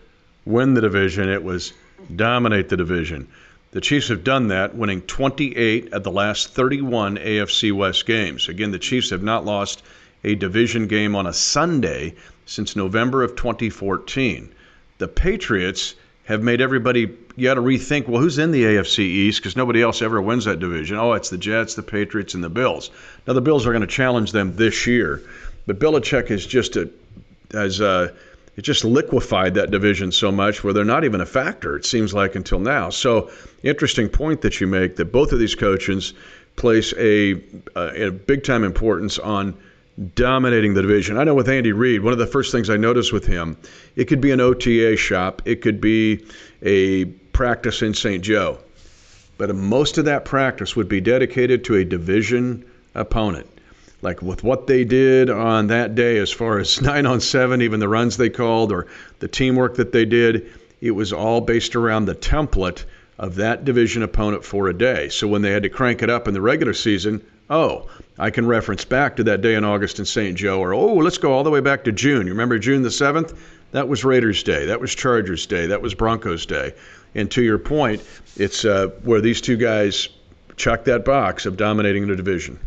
win 0.46 0.74
the 0.74 0.82
division, 0.82 1.30
it 1.30 1.44
was 1.44 1.74
dominate 2.14 2.70
the 2.70 2.78
division. 2.78 3.30
The 3.74 3.82
Chiefs 3.82 4.10
have 4.10 4.24
done 4.24 4.50
that, 4.50 4.76
winning 4.76 5.02
28 5.02 5.94
of 5.94 6.04
the 6.04 6.12
last 6.12 6.54
31 6.54 7.18
AFC 7.18 7.72
West 7.72 8.06
games. 8.06 8.48
Again, 8.48 8.70
the 8.70 8.78
Chiefs 8.78 9.10
have 9.10 9.24
not 9.24 9.46
lost 9.46 9.82
a 10.24 10.36
division 10.36 10.86
game 10.86 11.16
on 11.16 11.26
a 11.26 11.34
Sunday 11.34 12.14
since 12.46 12.76
November 12.76 13.24
of 13.24 13.36
2014. 13.36 14.54
The 15.00 15.08
Patriots 15.08 15.96
have 16.26 16.44
made 16.44 16.62
everybody 16.62 17.18
you 17.36 17.46
got 17.46 17.56
to 17.56 17.62
rethink 17.62 18.08
well 18.08 18.22
who's 18.22 18.38
in 18.38 18.52
the 18.52 18.64
AFC 18.64 19.00
East 19.00 19.40
because 19.40 19.56
nobody 19.56 19.82
else 19.82 20.04
ever 20.04 20.22
wins 20.22 20.46
that 20.46 20.60
division. 20.60 20.98
Oh, 20.98 21.14
it's 21.14 21.32
the 21.32 21.40
Jets, 21.40 21.74
the 21.74 21.82
Patriots, 21.82 22.36
and 22.36 22.44
the 22.44 22.50
Bills. 22.50 22.92
Now 23.26 23.34
the 23.34 23.42
Bills 23.42 23.66
are 23.66 23.72
going 23.72 23.82
to 23.82 23.88
challenge 23.88 24.34
them 24.34 24.56
this 24.56 24.86
year, 24.86 25.24
but 25.66 25.80
Belichick 25.80 26.30
is 26.30 26.46
just 26.46 26.76
a 26.76 26.92
has 27.52 27.82
uh, 27.82 28.14
it 28.56 28.62
just 28.62 28.86
liquefied 28.86 29.56
that 29.56 29.72
division 29.72 30.12
so 30.12 30.32
much 30.32 30.64
where 30.64 30.74
they're 30.74 30.86
not 30.86 31.04
even 31.04 31.22
a 31.22 31.26
factor, 31.26 31.76
it 31.76 31.86
seems 31.86 32.14
like, 32.14 32.36
until 32.36 32.60
now. 32.60 32.90
So, 32.90 33.32
interesting 33.64 34.10
point 34.10 34.42
that 34.42 34.62
you 34.62 34.68
make 34.68 34.96
that 34.98 35.06
both 35.06 35.32
of 35.32 35.40
these 35.40 35.56
coaches 35.56 36.14
place 36.56 36.94
a, 36.98 37.34
uh, 37.76 37.92
a, 37.96 38.08
a 38.08 38.12
big 38.12 38.44
time 38.44 38.64
importance 38.64 39.18
on 39.18 39.58
dominating 40.16 40.74
the 40.74 40.82
division. 40.82 41.18
I 41.18 41.24
know 41.24 41.36
with 41.36 41.50
Andy 41.50 41.72
Reid, 41.72 42.04
one 42.04 42.14
of 42.14 42.20
the 42.20 42.28
first 42.28 42.52
things 42.52 42.70
I 42.70 42.78
noticed 42.78 43.14
with 43.14 43.26
him, 43.26 43.58
it 43.96 44.06
could 44.06 44.22
be 44.22 44.32
an 44.32 44.40
OTA 44.40 44.98
shop, 44.98 45.42
it 45.46 45.62
could 45.62 45.82
be 45.82 46.26
a 46.62 47.06
practice 47.06 47.82
in 47.82 47.94
St. 47.94 48.24
Joe, 48.24 48.60
but 49.38 49.54
most 49.56 49.98
of 49.98 50.06
that 50.06 50.26
practice 50.26 50.76
would 50.76 50.88
be 50.88 51.02
dedicated 51.02 51.64
to 51.66 51.76
a 51.76 51.86
division 51.86 52.66
opponent 52.96 53.48
like 54.04 54.22
with 54.22 54.44
what 54.44 54.68
they 54.68 54.84
did 54.84 55.30
on 55.30 55.68
that 55.68 55.96
day 55.96 56.18
as 56.18 56.30
far 56.30 56.60
as 56.60 56.82
nine 56.92 57.06
on 57.06 57.22
seven, 57.22 57.62
even 57.62 57.80
the 57.80 57.88
runs 57.88 58.18
they 58.18 58.30
called 58.30 58.72
or 58.72 58.88
the 59.20 59.28
teamwork 59.28 59.76
that 59.76 59.92
they 59.92 60.06
did, 60.06 60.52
it 60.82 60.92
was 60.92 61.14
all 61.14 61.42
based 61.42 61.76
around 61.76 62.06
the 62.06 62.16
template 62.16 62.84
of 63.18 63.36
that 63.36 63.64
division 63.64 64.04
opponent 64.04 64.44
for 64.44 64.68
a 64.68 64.74
day. 64.74 65.08
So 65.08 65.28
when 65.28 65.42
they 65.42 65.52
had 65.52 65.64
to 65.64 65.70
crank 65.70 66.04
it 66.04 66.10
up 66.10 66.28
in 66.28 66.34
the 66.34 66.42
regular 66.42 66.74
season, 66.74 67.24
oh, 67.50 67.88
I 68.20 68.30
can 68.30 68.46
reference 68.46 68.84
back 68.84 69.16
to 69.16 69.24
that 69.24 69.42
day 69.42 69.56
in 69.56 69.64
August 69.64 70.00
in 70.00 70.06
St. 70.06 70.38
Joe, 70.38 70.60
or 70.60 70.74
oh, 70.74 70.96
let's 70.96 71.18
go 71.18 71.32
all 71.32 71.44
the 71.44 71.50
way 71.50 71.62
back 71.62 71.86
to 71.86 71.92
June. 71.92 72.28
You 72.28 72.34
remember 72.34 72.60
June 72.60 72.82
the 72.82 72.90
7th? 72.90 73.38
That 73.72 73.88
was 73.88 74.04
Raiders 74.04 74.44
Day. 74.44 74.66
That 74.66 74.82
was 74.82 74.94
Chargers 74.94 75.46
Day. 75.46 75.68
That 75.68 75.82
was 75.82 75.94
Broncos 75.94 76.46
Day. 76.46 76.74
And 77.16 77.32
to 77.32 77.42
your 77.42 77.58
point, 77.58 78.04
it's 78.36 78.66
uh, 78.66 78.88
where 79.04 79.22
these 79.22 79.40
two 79.40 79.58
guys 79.58 80.10
check 80.58 80.84
that 80.86 81.06
box 81.06 81.46
of 81.46 81.58
dominating 81.58 82.08
the 82.08 82.16
division. 82.16 82.60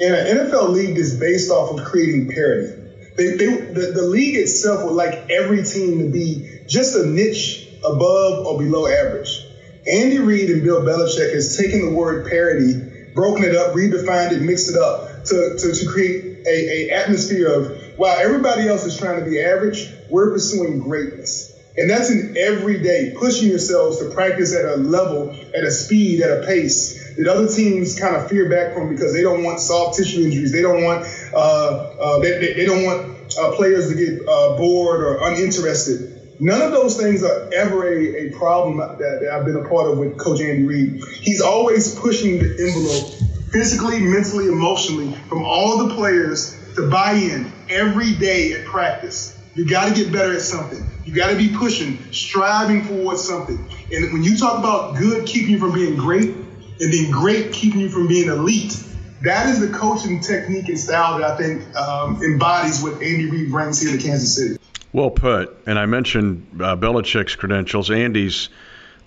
And 0.00 0.14
an 0.14 0.48
NFL 0.48 0.70
league 0.70 0.96
is 0.96 1.18
based 1.18 1.50
off 1.50 1.76
of 1.76 1.84
creating 1.84 2.28
parity. 2.28 2.88
They, 3.16 3.34
they, 3.34 3.46
the, 3.46 3.92
the 3.94 4.02
league 4.02 4.36
itself 4.36 4.84
would 4.84 4.94
like 4.94 5.28
every 5.28 5.64
team 5.64 5.98
to 5.98 6.10
be 6.10 6.60
just 6.68 6.94
a 6.94 7.04
niche 7.04 7.66
above 7.84 8.46
or 8.46 8.58
below 8.58 8.86
average. 8.86 9.44
Andy 9.90 10.18
Reid 10.18 10.50
and 10.50 10.62
Bill 10.62 10.82
Belichick 10.82 11.32
has 11.32 11.56
taken 11.56 11.86
the 11.86 11.90
word 11.90 12.28
parity, 12.28 12.74
broken 13.14 13.42
it 13.42 13.56
up, 13.56 13.74
redefined 13.74 14.32
it, 14.32 14.42
mixed 14.42 14.70
it 14.70 14.76
up 14.76 15.24
to, 15.24 15.56
to, 15.58 15.74
to 15.74 15.86
create 15.86 16.46
a, 16.46 16.90
a 16.90 16.90
atmosphere 16.90 17.48
of, 17.48 17.98
wow, 17.98 18.16
everybody 18.20 18.68
else 18.68 18.84
is 18.84 18.96
trying 18.96 19.18
to 19.18 19.28
be 19.28 19.40
average. 19.40 19.88
We're 20.08 20.30
pursuing 20.30 20.78
greatness. 20.78 21.52
And 21.76 21.90
that's 21.90 22.10
in 22.10 22.36
every 22.36 22.82
day, 22.82 23.14
pushing 23.16 23.48
yourselves 23.48 23.98
to 23.98 24.10
practice 24.10 24.54
at 24.54 24.64
a 24.64 24.76
level, 24.76 25.30
at 25.54 25.64
a 25.64 25.70
speed, 25.70 26.22
at 26.22 26.42
a 26.42 26.46
pace 26.46 27.07
that 27.18 27.26
other 27.26 27.48
teams 27.48 27.98
kind 27.98 28.14
of 28.14 28.28
fear 28.28 28.48
back 28.48 28.74
from 28.74 28.88
because 28.88 29.12
they 29.12 29.22
don't 29.22 29.42
want 29.42 29.58
soft 29.58 29.98
tissue 29.98 30.22
injuries. 30.22 30.52
They 30.52 30.62
don't 30.62 30.84
want 30.84 31.04
uh, 31.34 31.36
uh, 31.36 32.18
they, 32.20 32.54
they, 32.54 32.64
don't 32.64 32.84
want 32.84 33.36
uh, 33.36 33.52
players 33.56 33.88
to 33.88 33.96
get 33.96 34.26
uh, 34.26 34.56
bored 34.56 35.02
or 35.02 35.28
uninterested. 35.28 36.14
None 36.38 36.62
of 36.62 36.70
those 36.70 36.96
things 36.96 37.24
are 37.24 37.52
ever 37.52 37.92
a, 37.92 38.28
a 38.28 38.38
problem 38.38 38.76
that, 38.76 38.98
that 38.98 39.32
I've 39.32 39.44
been 39.44 39.56
a 39.56 39.68
part 39.68 39.90
of 39.90 39.98
with 39.98 40.16
Coach 40.16 40.40
Andy 40.40 40.62
Reid. 40.62 41.02
He's 41.20 41.40
always 41.40 41.98
pushing 41.98 42.38
the 42.38 42.50
envelope 42.50 43.50
physically, 43.50 43.98
mentally, 43.98 44.46
emotionally 44.46 45.12
from 45.28 45.44
all 45.44 45.88
the 45.88 45.94
players 45.96 46.56
to 46.76 46.88
buy 46.88 47.14
in 47.14 47.50
every 47.68 48.14
day 48.14 48.52
at 48.52 48.64
practice. 48.64 49.36
You 49.56 49.66
got 49.66 49.88
to 49.88 49.94
get 50.00 50.12
better 50.12 50.34
at 50.34 50.42
something. 50.42 50.86
You 51.04 51.12
got 51.12 51.30
to 51.30 51.36
be 51.36 51.48
pushing, 51.48 51.98
striving 52.12 52.86
towards 52.86 53.24
something. 53.24 53.58
And 53.90 54.12
when 54.12 54.22
you 54.22 54.36
talk 54.36 54.60
about 54.60 54.96
good 54.96 55.26
keeping 55.26 55.50
you 55.50 55.58
from 55.58 55.72
being 55.72 55.96
great, 55.96 56.32
and 56.80 56.92
then 56.92 57.10
great 57.10 57.52
keeping 57.52 57.80
you 57.80 57.88
from 57.88 58.06
being 58.06 58.28
elite. 58.28 58.82
That 59.22 59.48
is 59.48 59.60
the 59.60 59.68
coaching 59.76 60.20
technique 60.20 60.68
and 60.68 60.78
style 60.78 61.18
that 61.18 61.30
I 61.30 61.36
think 61.36 61.74
um, 61.76 62.22
embodies 62.22 62.82
what 62.82 62.94
Andy 63.02 63.28
Reid 63.28 63.50
brings 63.50 63.80
here 63.80 63.96
to 63.96 64.02
Kansas 64.02 64.36
City. 64.36 64.58
Well 64.92 65.10
put. 65.10 65.56
And 65.66 65.78
I 65.78 65.86
mentioned 65.86 66.46
uh, 66.60 66.76
Belichick's 66.76 67.34
credentials. 67.34 67.90
Andy's 67.90 68.48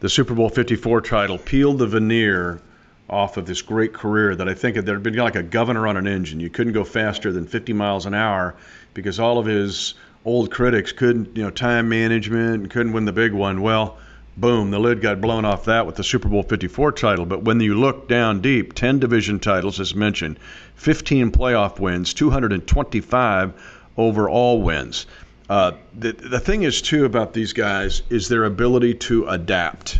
the 0.02 0.10
Super 0.10 0.34
Bowl 0.34 0.50
54 0.50 1.02
title 1.02 1.38
peeled 1.38 1.80
the 1.80 1.88
veneer 1.88 2.62
off 3.10 3.38
of 3.38 3.46
this 3.46 3.62
great 3.62 3.94
career 3.94 4.36
that 4.36 4.48
I 4.48 4.54
think 4.54 4.78
there 4.78 4.96
had 4.96 5.04
been 5.04 5.16
like 5.16 5.36
a 5.36 5.44
governor 5.44 5.88
on 5.88 5.98
an 5.98 6.08
engine. 6.08 6.40
You 6.40 6.50
couldn't 6.50 6.74
go 6.74 6.84
faster 6.84 7.32
than 7.32 7.46
50 7.46 7.74
miles 7.74 8.06
an 8.06 8.14
hour 8.14 8.56
because 8.94 9.20
all 9.20 9.38
of 9.38 9.46
his 9.46 9.96
old 10.24 10.52
critics 10.52 10.92
couldn't, 10.92 11.36
you 11.36 11.44
know, 11.44 11.50
time 11.50 11.90
management 11.90 12.62
and 12.62 12.70
couldn't 12.70 12.94
win 12.94 13.06
the 13.06 13.12
big 13.12 13.34
one. 13.34 13.62
Well, 13.62 13.98
boom, 14.38 14.72
the 14.72 14.80
lid 14.80 15.02
got 15.02 15.22
blown 15.22 15.46
off 15.46 15.66
that 15.66 15.86
with 15.86 15.96
the 15.96 16.04
Super 16.04 16.30
Bowl 16.30 16.44
54 16.44 16.92
title. 16.94 17.26
But 17.26 17.44
when 17.44 17.60
you 17.60 17.76
look 17.76 18.08
down 18.08 18.42
deep, 18.42 18.74
10 18.74 19.00
division 19.00 19.40
titles, 19.40 19.80
as 19.80 19.96
mentioned, 19.96 20.40
15 20.76 21.32
playoff 21.32 21.80
wins, 21.80 22.14
225 22.14 23.54
overall 23.98 24.62
wins. 24.62 25.06
Uh, 25.50 25.74
the, 25.98 26.14
the 26.14 26.40
thing 26.40 26.64
is, 26.64 26.82
too, 26.82 27.06
about 27.06 27.34
these 27.34 27.54
guys 27.54 28.04
is 28.10 28.30
their 28.30 28.46
ability 28.46 28.94
to 28.96 29.28
adapt. 29.28 30.00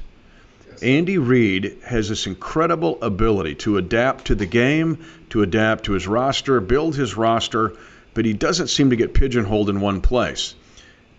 Andy 0.82 1.18
Reid 1.18 1.78
has 1.86 2.10
this 2.10 2.26
incredible 2.26 2.98
ability 3.02 3.56
to 3.56 3.78
adapt 3.78 4.26
to 4.26 4.36
the 4.36 4.46
game, 4.48 4.98
to 5.30 5.44
adapt 5.44 5.84
to 5.86 5.92
his 5.92 6.08
roster, 6.08 6.60
build 6.60 6.96
his 6.96 7.16
roster, 7.16 7.74
but 8.14 8.26
he 8.26 8.34
doesn't 8.34 8.68
seem 8.68 8.90
to 8.90 8.96
get 8.96 9.14
pigeonholed 9.14 9.70
in 9.70 9.80
one 9.80 10.02
place. 10.02 10.56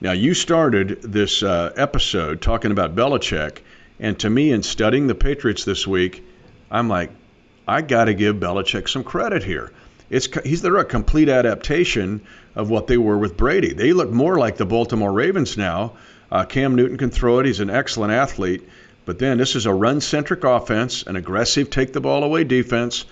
Now, 0.02 0.10
you 0.10 0.34
started 0.34 1.00
this 1.02 1.44
uh, 1.44 1.72
episode 1.76 2.40
talking 2.40 2.72
about 2.72 2.96
Belichick, 2.96 3.58
and 4.00 4.18
to 4.18 4.28
me, 4.28 4.50
in 4.50 4.64
studying 4.64 5.06
the 5.06 5.14
Patriots 5.14 5.64
this 5.64 5.86
week, 5.86 6.26
I'm 6.72 6.88
like, 6.88 7.12
I 7.68 7.82
got 7.82 8.06
to 8.06 8.14
give 8.14 8.34
Belichick 8.40 8.88
some 8.88 9.04
credit 9.04 9.44
here. 9.44 9.70
It's 10.10 10.28
he's 10.42 10.60
they're 10.60 10.76
a 10.78 10.84
complete 10.84 11.28
adaptation 11.28 12.22
of 12.56 12.68
what 12.68 12.88
they 12.88 12.96
were 12.96 13.16
with 13.16 13.36
Brady. 13.36 13.74
They 13.74 13.92
look 13.92 14.10
more 14.10 14.36
like 14.38 14.56
the 14.56 14.66
Baltimore 14.66 15.12
Ravens 15.12 15.56
now. 15.56 15.92
Uh, 16.32 16.46
Cam 16.46 16.74
Newton 16.74 16.98
can 16.98 17.10
throw 17.10 17.38
it; 17.38 17.46
he's 17.46 17.60
an 17.60 17.70
excellent 17.70 18.12
athlete. 18.12 18.68
But 19.04 19.20
then 19.20 19.38
this 19.38 19.54
is 19.54 19.66
a 19.66 19.72
run-centric 19.72 20.42
offense, 20.42 21.04
an 21.04 21.14
aggressive 21.14 21.70
take 21.70 21.92
the 21.92 22.00
ball 22.00 22.24
away 22.24 22.42
defense. 22.42 23.04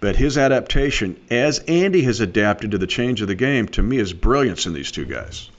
But 0.00 0.16
his 0.16 0.38
adaptation, 0.38 1.20
as 1.30 1.58
Andy 1.58 2.00
has 2.04 2.20
adapted 2.20 2.70
to 2.70 2.78
the 2.78 2.86
change 2.86 3.20
of 3.20 3.28
the 3.28 3.34
game, 3.34 3.68
to 3.68 3.82
me 3.82 3.98
is 3.98 4.14
brilliance 4.14 4.64
in 4.64 4.72
these 4.72 4.90
two 4.90 5.04
guys. 5.04 5.50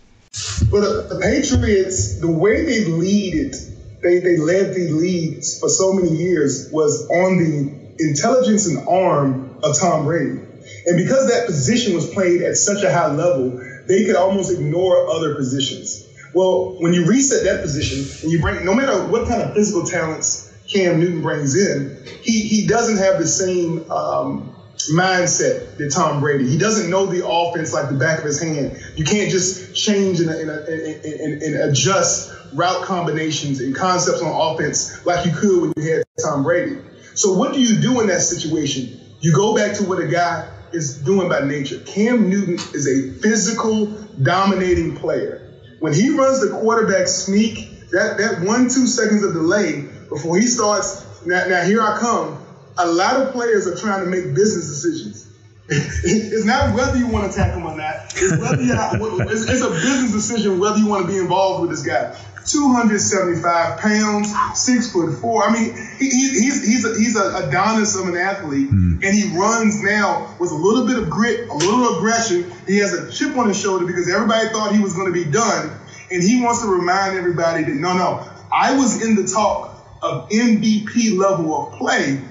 But 0.69 0.83
uh, 0.83 1.07
the 1.07 1.19
Patriots, 1.21 2.19
the 2.19 2.31
way 2.31 2.63
they 2.63 2.85
lead 2.85 3.33
it, 3.35 3.55
they, 4.01 4.19
they 4.19 4.37
led 4.37 4.73
the 4.73 4.91
leads 4.91 5.59
for 5.59 5.69
so 5.69 5.93
many 5.93 6.11
years 6.11 6.69
was 6.71 7.07
on 7.09 7.37
the 7.37 7.75
intelligence 7.99 8.65
and 8.67 8.87
arm 8.87 9.57
of 9.63 9.77
Tom 9.77 10.05
Brady. 10.05 10.47
And 10.85 10.97
because 10.97 11.27
that 11.27 11.45
position 11.45 11.93
was 11.93 12.09
played 12.09 12.41
at 12.41 12.55
such 12.55 12.83
a 12.83 12.91
high 12.91 13.11
level, 13.11 13.59
they 13.87 14.05
could 14.05 14.15
almost 14.15 14.51
ignore 14.51 15.09
other 15.09 15.35
positions. 15.35 16.07
Well, 16.33 16.75
when 16.79 16.93
you 16.93 17.05
reset 17.05 17.43
that 17.43 17.61
position 17.61 18.23
and 18.23 18.31
you 18.31 18.41
bring, 18.41 18.65
no 18.65 18.73
matter 18.73 19.05
what 19.07 19.27
kind 19.27 19.41
of 19.41 19.53
physical 19.53 19.85
talents 19.85 20.49
Cam 20.71 20.99
Newton 20.99 21.21
brings 21.21 21.55
in, 21.55 21.97
he, 22.21 22.47
he 22.47 22.65
doesn't 22.67 22.97
have 22.97 23.19
the 23.19 23.27
same 23.27 23.91
um, 23.91 24.50
mindset 24.89 25.77
that 25.77 25.91
Tom 25.91 26.21
Brady. 26.21 26.47
He 26.47 26.57
doesn't 26.57 26.89
know 26.89 27.05
the 27.05 27.27
offense 27.27 27.73
like 27.73 27.89
the 27.89 27.95
back 27.95 28.19
of 28.19 28.25
his 28.25 28.41
hand. 28.41 28.77
You 28.95 29.05
can't 29.05 29.29
just 29.29 29.75
change 29.75 30.19
and, 30.19 30.29
and, 30.29 30.49
and, 30.49 31.41
and 31.41 31.69
adjust 31.69 32.33
route 32.53 32.83
combinations 32.83 33.61
and 33.61 33.75
concepts 33.75 34.21
on 34.21 34.55
offense 34.55 35.05
like 35.05 35.25
you 35.25 35.31
could 35.31 35.61
when 35.61 35.73
you 35.75 35.93
had 35.93 36.03
Tom 36.21 36.43
Brady. 36.43 36.77
So 37.13 37.33
what 37.33 37.53
do 37.53 37.61
you 37.61 37.81
do 37.81 38.01
in 38.01 38.07
that 38.07 38.21
situation? 38.21 38.99
You 39.19 39.33
go 39.33 39.55
back 39.55 39.77
to 39.77 39.83
what 39.83 39.99
a 39.99 40.07
guy 40.07 40.49
is 40.73 40.97
doing 40.97 41.29
by 41.29 41.41
nature. 41.41 41.79
Cam 41.79 42.29
Newton 42.29 42.55
is 42.73 42.87
a 42.87 43.19
physical, 43.21 43.87
dominating 44.21 44.95
player. 44.95 45.47
When 45.79 45.93
he 45.93 46.09
runs 46.09 46.41
the 46.41 46.57
quarterback 46.59 47.07
sneak, 47.07 47.89
that, 47.91 48.17
that 48.17 48.41
one, 48.41 48.69
two 48.69 48.87
seconds 48.87 49.23
of 49.23 49.33
delay 49.33 49.81
before 50.09 50.37
he 50.37 50.47
starts, 50.47 51.05
now, 51.25 51.45
now 51.47 51.63
here 51.63 51.81
I 51.81 51.99
come, 51.99 52.40
a 52.77 52.87
lot 52.87 53.21
of 53.21 53.33
players 53.33 53.67
are 53.67 53.75
trying 53.75 54.03
to 54.03 54.09
make 54.09 54.33
business 54.33 54.67
decisions. 54.67 55.27
it's 55.69 56.45
not 56.45 56.75
whether 56.75 56.97
you 56.97 57.07
want 57.07 57.31
to 57.31 57.37
tackle 57.37 57.61
him 57.61 57.67
or 57.67 57.77
not. 57.77 58.11
It's 58.15 58.37
whether 58.37 58.61
you 58.61 58.73
it's, 59.21 59.49
it's 59.49 59.61
a 59.61 59.69
business 59.69 60.11
decision 60.11 60.59
whether 60.59 60.77
you 60.77 60.87
want 60.87 61.05
to 61.05 61.11
be 61.11 61.17
involved 61.17 61.61
with 61.61 61.69
this 61.69 61.85
guy. 61.85 62.13
275 62.45 63.79
pounds, 63.79 64.33
six 64.55 64.91
foot 64.91 65.15
four. 65.19 65.43
I 65.43 65.53
mean, 65.53 65.75
he, 65.99 66.09
he's 66.09 66.65
he's 66.65 66.85
a, 66.85 66.97
he's 66.97 67.15
a 67.15 67.47
Adonis 67.47 67.95
of 67.95 68.07
an 68.07 68.17
athlete, 68.17 68.69
mm. 68.69 69.03
and 69.03 69.17
he 69.17 69.37
runs 69.37 69.81
now 69.83 70.35
with 70.39 70.51
a 70.51 70.55
little 70.55 70.87
bit 70.87 70.97
of 70.97 71.09
grit, 71.09 71.47
a 71.47 71.53
little 71.53 71.97
aggression. 71.97 72.51
He 72.67 72.77
has 72.79 72.93
a 72.93 73.11
chip 73.11 73.37
on 73.37 73.47
his 73.47 73.59
shoulder 73.59 73.85
because 73.85 74.11
everybody 74.11 74.49
thought 74.49 74.73
he 74.73 74.81
was 74.81 74.93
going 74.93 75.13
to 75.13 75.13
be 75.13 75.29
done, 75.29 75.71
and 76.09 76.23
he 76.23 76.43
wants 76.43 76.63
to 76.63 76.67
remind 76.67 77.15
everybody 77.15 77.63
that 77.63 77.75
no, 77.75 77.93
no, 77.93 78.27
I 78.51 78.75
was 78.75 79.05
in 79.05 79.15
the 79.15 79.27
talk 79.27 79.77
of 80.01 80.29
MVP 80.29 81.17
level 81.17 81.67
of 81.67 81.73
play 81.73 82.21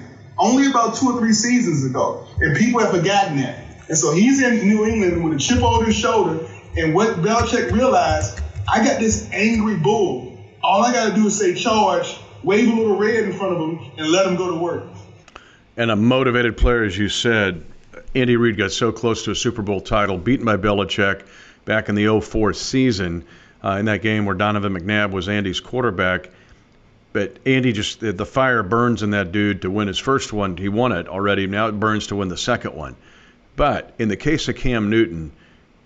only 0.41 0.69
about 0.69 0.95
two 0.95 1.11
or 1.11 1.19
three 1.19 1.33
seasons 1.33 1.85
ago, 1.85 2.25
and 2.39 2.57
people 2.57 2.81
have 2.81 2.91
forgotten 2.91 3.37
that. 3.37 3.63
And 3.87 3.97
so 3.97 4.11
he's 4.11 4.41
in 4.41 4.67
New 4.67 4.85
England 4.85 5.23
with 5.23 5.33
a 5.33 5.37
chip 5.37 5.61
on 5.63 5.85
his 5.85 5.95
shoulder, 5.95 6.45
and 6.75 6.95
what 6.95 7.17
Belichick 7.17 7.71
realized, 7.71 8.41
I 8.67 8.83
got 8.83 8.99
this 8.99 9.29
angry 9.31 9.77
bull. 9.77 10.37
All 10.63 10.83
I 10.83 10.91
got 10.91 11.09
to 11.09 11.15
do 11.15 11.27
is 11.27 11.37
say 11.37 11.53
charge, 11.53 12.17
wave 12.43 12.67
a 12.67 12.75
little 12.75 12.97
red 12.97 13.23
in 13.25 13.33
front 13.33 13.53
of 13.53 13.59
him, 13.61 13.91
and 13.97 14.11
let 14.11 14.25
him 14.25 14.35
go 14.35 14.49
to 14.49 14.57
work. 14.57 14.83
And 15.77 15.91
a 15.91 15.95
motivated 15.95 16.57
player, 16.57 16.83
as 16.83 16.97
you 16.97 17.07
said, 17.07 17.63
Andy 18.15 18.35
Reid 18.35 18.57
got 18.57 18.71
so 18.71 18.91
close 18.91 19.23
to 19.25 19.31
a 19.31 19.35
Super 19.35 19.61
Bowl 19.61 19.79
title, 19.79 20.17
beaten 20.17 20.45
by 20.45 20.57
Belichick 20.57 21.23
back 21.65 21.87
in 21.87 21.95
the 21.95 22.19
04 22.19 22.53
season 22.53 23.25
uh, 23.63 23.77
in 23.79 23.85
that 23.85 24.01
game 24.01 24.25
where 24.25 24.35
Donovan 24.35 24.73
McNabb 24.73 25.11
was 25.11 25.29
Andy's 25.29 25.59
quarterback. 25.59 26.29
But 27.13 27.37
Andy 27.45 27.73
just 27.73 27.99
the 27.99 28.25
fire 28.25 28.63
burns 28.63 29.03
in 29.03 29.11
that 29.11 29.31
dude 29.31 29.63
to 29.63 29.71
win 29.71 29.87
his 29.87 29.99
first 29.99 30.31
one. 30.31 30.55
He 30.55 30.69
won 30.69 30.91
it 30.93 31.07
already. 31.07 31.47
Now 31.47 31.67
it 31.67 31.79
burns 31.79 32.07
to 32.07 32.15
win 32.15 32.29
the 32.29 32.37
second 32.37 32.73
one. 32.75 32.95
But 33.55 33.93
in 33.99 34.07
the 34.07 34.15
case 34.15 34.47
of 34.47 34.55
Cam 34.55 34.89
Newton, 34.89 35.31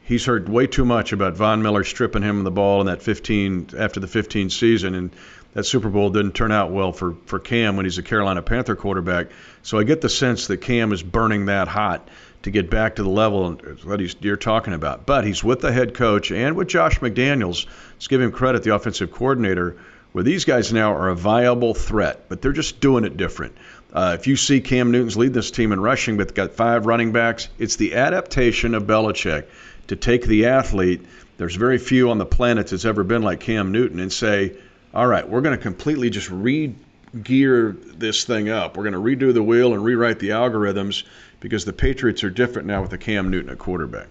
he's 0.04 0.26
heard 0.26 0.48
way 0.48 0.68
too 0.68 0.86
much 0.86 1.14
about 1.14 1.34
Von 1.34 1.64
Miller 1.64 1.84
stripping 1.84 2.22
him 2.22 2.38
of 2.38 2.44
the 2.44 2.52
ball 2.52 2.82
in 2.82 2.88
that 2.88 3.02
15 3.02 3.72
after 3.78 4.00
the 4.00 4.08
15 4.08 4.52
season, 4.52 4.94
and 4.94 5.10
that 5.54 5.66
Super 5.66 5.90
Bowl 5.90 6.12
didn't 6.12 6.34
turn 6.34 6.52
out 6.52 6.72
well 6.72 6.92
for 6.92 7.16
for 7.26 7.40
Cam 7.40 7.76
when 7.76 7.86
he's 7.86 7.98
a 7.98 8.04
Carolina 8.04 8.44
Panther 8.44 8.76
quarterback. 8.76 9.28
So 9.64 9.80
I 9.80 9.84
get 9.84 10.02
the 10.02 10.10
sense 10.10 10.48
that 10.48 10.58
Cam 10.58 10.92
is 10.92 11.02
burning 11.02 11.48
that 11.48 11.68
hot 11.68 12.08
to 12.44 12.52
get 12.52 12.70
back 12.70 12.98
to 12.98 13.04
the 13.04 13.10
level 13.10 13.56
that 13.56 14.16
you're 14.22 14.38
talking 14.38 14.74
about. 14.74 15.08
But 15.08 15.26
he's 15.26 15.44
with 15.44 15.62
the 15.62 15.72
head 15.72 15.96
coach 15.96 16.32
and 16.32 16.56
with 16.56 16.68
Josh 16.68 17.00
McDaniels. 17.00 17.66
Let's 17.94 18.08
give 18.08 18.22
him 18.22 18.32
credit, 18.32 18.62
the 18.62 18.76
offensive 18.76 19.12
coordinator 19.12 19.78
where 20.16 20.24
these 20.24 20.46
guys 20.46 20.72
now 20.72 20.94
are 20.94 21.10
a 21.10 21.16
viable 21.16 21.74
threat, 21.74 22.30
but 22.30 22.42
they're 22.42 22.54
just 22.54 22.80
doing 22.80 23.04
it 23.04 23.18
different. 23.18 23.54
Uh, 23.92 24.16
if 24.18 24.28
you 24.28 24.38
see 24.38 24.62
Cam 24.62 24.92
Newton's 24.92 25.18
lead 25.18 25.34
this 25.34 25.52
team 25.52 25.74
in 25.74 25.80
rushing, 25.82 26.16
but 26.16 26.34
got 26.34 26.54
five 26.54 26.86
running 26.86 27.12
backs, 27.12 27.50
it's 27.60 27.76
the 27.76 27.96
adaptation 27.96 28.76
of 28.76 28.84
Belichick 28.84 29.44
to 29.88 29.98
take 29.98 30.26
the 30.26 30.46
athlete. 30.46 31.02
There's 31.36 31.58
very 31.58 31.78
few 31.78 32.12
on 32.12 32.18
the 32.18 32.26
planet 32.26 32.68
that's 32.68 32.86
ever 32.86 33.04
been 33.04 33.24
like 33.24 33.42
Cam 33.42 33.74
Newton 33.74 34.00
and 34.00 34.10
say, 34.10 34.56
all 34.94 35.06
right, 35.06 35.28
we're 35.28 35.42
going 35.42 35.58
to 35.58 35.62
completely 35.62 36.10
just 36.10 36.32
re-gear 36.32 37.76
this 37.98 38.24
thing 38.24 38.48
up. 38.48 38.78
We're 38.78 38.90
going 38.90 38.94
to 38.94 39.26
redo 39.26 39.34
the 39.34 39.44
wheel 39.44 39.74
and 39.74 39.84
rewrite 39.84 40.20
the 40.20 40.30
algorithms 40.30 41.04
because 41.42 41.66
the 41.66 41.74
Patriots 41.74 42.24
are 42.24 42.30
different 42.30 42.70
now 42.70 42.82
with 42.82 42.92
the 42.92 42.98
Cam 42.98 43.32
Newton 43.32 43.50
at 43.50 43.58
quarterback. 43.58 44.08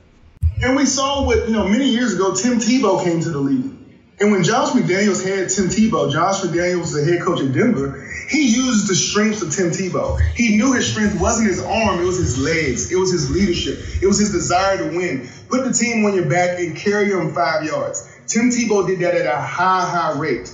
And 0.62 0.76
we 0.76 0.84
saw 0.84 1.25
what, 1.25 1.49
you 1.49 1.54
know, 1.54 1.66
many 1.66 1.88
years 1.88 2.12
ago, 2.12 2.34
Tim 2.34 2.58
Tebow 2.58 3.02
came 3.02 3.20
to 3.23 3.30
the 3.30 3.38
league. 3.38 3.84
And 4.21 4.30
when 4.30 4.44
Josh 4.44 4.71
McDaniels 4.71 5.25
had 5.25 5.50
Tim 5.50 5.66
Tebow, 5.66 6.12
Josh 6.12 6.40
McDaniels 6.42 6.80
was 6.80 6.92
the 6.92 7.04
head 7.04 7.23
coach 7.23 7.40
at 7.40 7.52
Denver, 7.52 8.09
he 8.28 8.49
used 8.49 8.88
the 8.88 8.94
strengths 8.94 9.42
of 9.42 9.54
Tim 9.54 9.71
Tebow. 9.71 10.18
He 10.35 10.56
knew 10.56 10.73
his 10.73 10.90
strength 10.90 11.21
wasn't 11.21 11.49
his 11.49 11.61
arm, 11.61 12.00
it 12.00 12.04
was 12.04 12.16
his 12.16 12.38
legs, 12.38 12.92
it 12.92 12.97
was 12.97 13.11
his 13.11 13.30
leadership, 13.30 13.80
it 14.00 14.06
was 14.06 14.18
his 14.18 14.30
desire 14.30 14.78
to 14.78 14.97
win. 14.97 15.28
Put 15.49 15.64
the 15.64 15.73
team 15.73 16.04
on 16.04 16.14
your 16.14 16.28
back 16.28 16.59
and 16.59 16.76
carry 16.76 17.09
them 17.09 17.35
five 17.35 17.64
yards. 17.64 18.09
Tim 18.26 18.50
Tebow 18.50 18.87
did 18.87 19.00
that 19.00 19.14
at 19.14 19.26
a 19.26 19.40
high, 19.40 19.85
high 19.85 20.18
rate. 20.18 20.50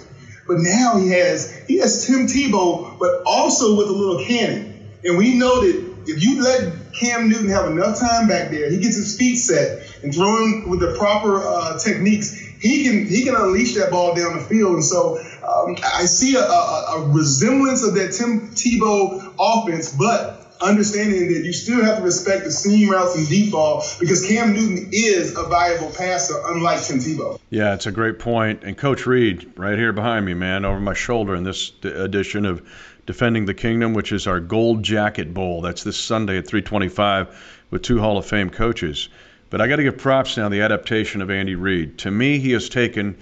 But 0.46 0.58
now 0.58 0.96
he 0.96 1.10
has 1.10 1.52
he 1.68 1.78
has 1.78 2.06
Tim 2.06 2.26
Tebow, 2.26 2.98
but 2.98 3.22
also 3.24 3.76
with 3.76 3.88
a 3.88 3.92
little 3.92 4.24
cannon. 4.24 4.74
And 5.04 5.16
we 5.16 5.38
know 5.38 5.60
that 5.60 5.90
if 6.06 6.22
you 6.22 6.42
let 6.42 6.92
Cam 6.92 7.28
Newton 7.28 7.48
have 7.50 7.66
enough 7.66 8.00
time 8.00 8.26
back 8.26 8.50
there, 8.50 8.68
he 8.68 8.78
gets 8.78 8.96
his 8.96 9.16
feet 9.16 9.36
set 9.36 9.80
and 10.02 10.12
throwing 10.12 10.68
with 10.68 10.80
the 10.80 10.94
proper 10.98 11.40
uh, 11.40 11.78
techniques, 11.78 12.36
he 12.60 12.84
can 12.84 13.06
he 13.06 13.24
can 13.24 13.34
unleash 13.34 13.74
that 13.74 13.90
ball 13.90 14.14
down 14.14 14.36
the 14.36 14.42
field. 14.42 14.74
And 14.74 14.84
so 14.84 15.18
um, 15.18 15.76
I 15.82 16.04
see 16.04 16.36
a, 16.36 16.40
a, 16.40 16.96
a, 16.96 17.08
resemblance 17.08 17.82
of 17.82 17.94
that 17.94 18.12
Tim 18.12 18.50
Tebow 18.50 19.34
offense, 19.38 19.94
but 19.94 20.36
understanding 20.60 21.32
that 21.32 21.42
you 21.42 21.54
still 21.54 21.82
have 21.82 21.98
to 21.98 22.04
respect 22.04 22.44
the 22.44 22.50
seam 22.50 22.90
routes 22.90 23.16
and 23.16 23.26
deep 23.28 23.52
ball 23.52 23.82
because 23.98 24.26
Cam 24.26 24.52
Newton 24.52 24.90
is 24.92 25.36
a 25.36 25.44
viable 25.44 25.90
passer, 25.90 26.34
unlike 26.46 26.82
Tim 26.82 26.98
Tebow. 26.98 27.40
Yeah, 27.48 27.74
it's 27.74 27.86
a 27.86 27.92
great 27.92 28.18
point. 28.18 28.62
And 28.62 28.76
Coach 28.76 29.06
Reid, 29.06 29.52
right 29.56 29.78
here 29.78 29.92
behind 29.92 30.26
me, 30.26 30.34
man, 30.34 30.66
over 30.66 30.80
my 30.80 30.94
shoulder 30.94 31.34
in 31.34 31.44
this 31.44 31.72
edition 31.82 32.44
of 32.44 32.62
Defending 33.06 33.46
the 33.46 33.54
Kingdom, 33.54 33.94
which 33.94 34.12
is 34.12 34.26
our 34.26 34.38
Gold 34.38 34.82
Jacket 34.82 35.32
Bowl. 35.32 35.62
That's 35.62 35.82
this 35.82 35.96
Sunday 35.96 36.38
at 36.38 36.46
325 36.46 37.64
with 37.70 37.82
two 37.82 37.98
Hall 37.98 38.18
of 38.18 38.26
Fame 38.26 38.50
coaches. 38.50 39.08
But 39.50 39.60
I 39.60 39.66
got 39.66 39.76
to 39.76 39.82
give 39.82 39.98
props 39.98 40.36
now 40.36 40.48
the 40.48 40.62
adaptation 40.62 41.20
of 41.20 41.30
Andy 41.30 41.56
Reid. 41.56 41.98
To 41.98 42.10
me, 42.10 42.38
he 42.38 42.52
has 42.52 42.68
taken 42.68 43.18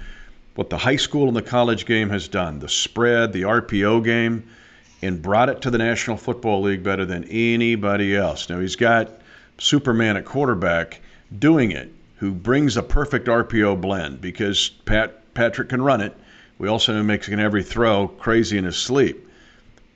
what 0.54 0.68
the 0.68 0.76
high 0.76 0.96
school 0.96 1.28
and 1.28 1.36
the 1.36 1.42
college 1.42 1.86
game 1.86 2.10
has 2.10 2.28
done, 2.28 2.58
the 2.58 2.68
spread, 2.68 3.32
the 3.32 3.42
RPO 3.42 4.04
game, 4.04 4.44
and 5.00 5.22
brought 5.22 5.48
it 5.48 5.62
to 5.62 5.70
the 5.70 5.78
National 5.78 6.16
Football 6.16 6.62
League 6.62 6.82
better 6.82 7.06
than 7.06 7.24
anybody 7.24 8.14
else. 8.14 8.50
Now 8.50 8.60
he's 8.60 8.76
got 8.76 9.10
Superman 9.56 10.16
at 10.16 10.24
quarterback 10.24 11.00
doing 11.38 11.70
it, 11.70 11.90
who 12.16 12.32
brings 12.32 12.76
a 12.76 12.82
perfect 12.82 13.26
RPO 13.26 13.80
blend 13.80 14.20
because 14.20 14.68
Pat 14.84 15.32
Patrick 15.34 15.68
can 15.68 15.80
run 15.80 16.00
it. 16.00 16.14
We 16.58 16.68
also 16.68 16.92
know 16.92 17.02
makes 17.04 17.28
every 17.28 17.62
throw 17.62 18.08
crazy 18.08 18.58
in 18.58 18.64
his 18.64 18.76
sleep. 18.76 19.28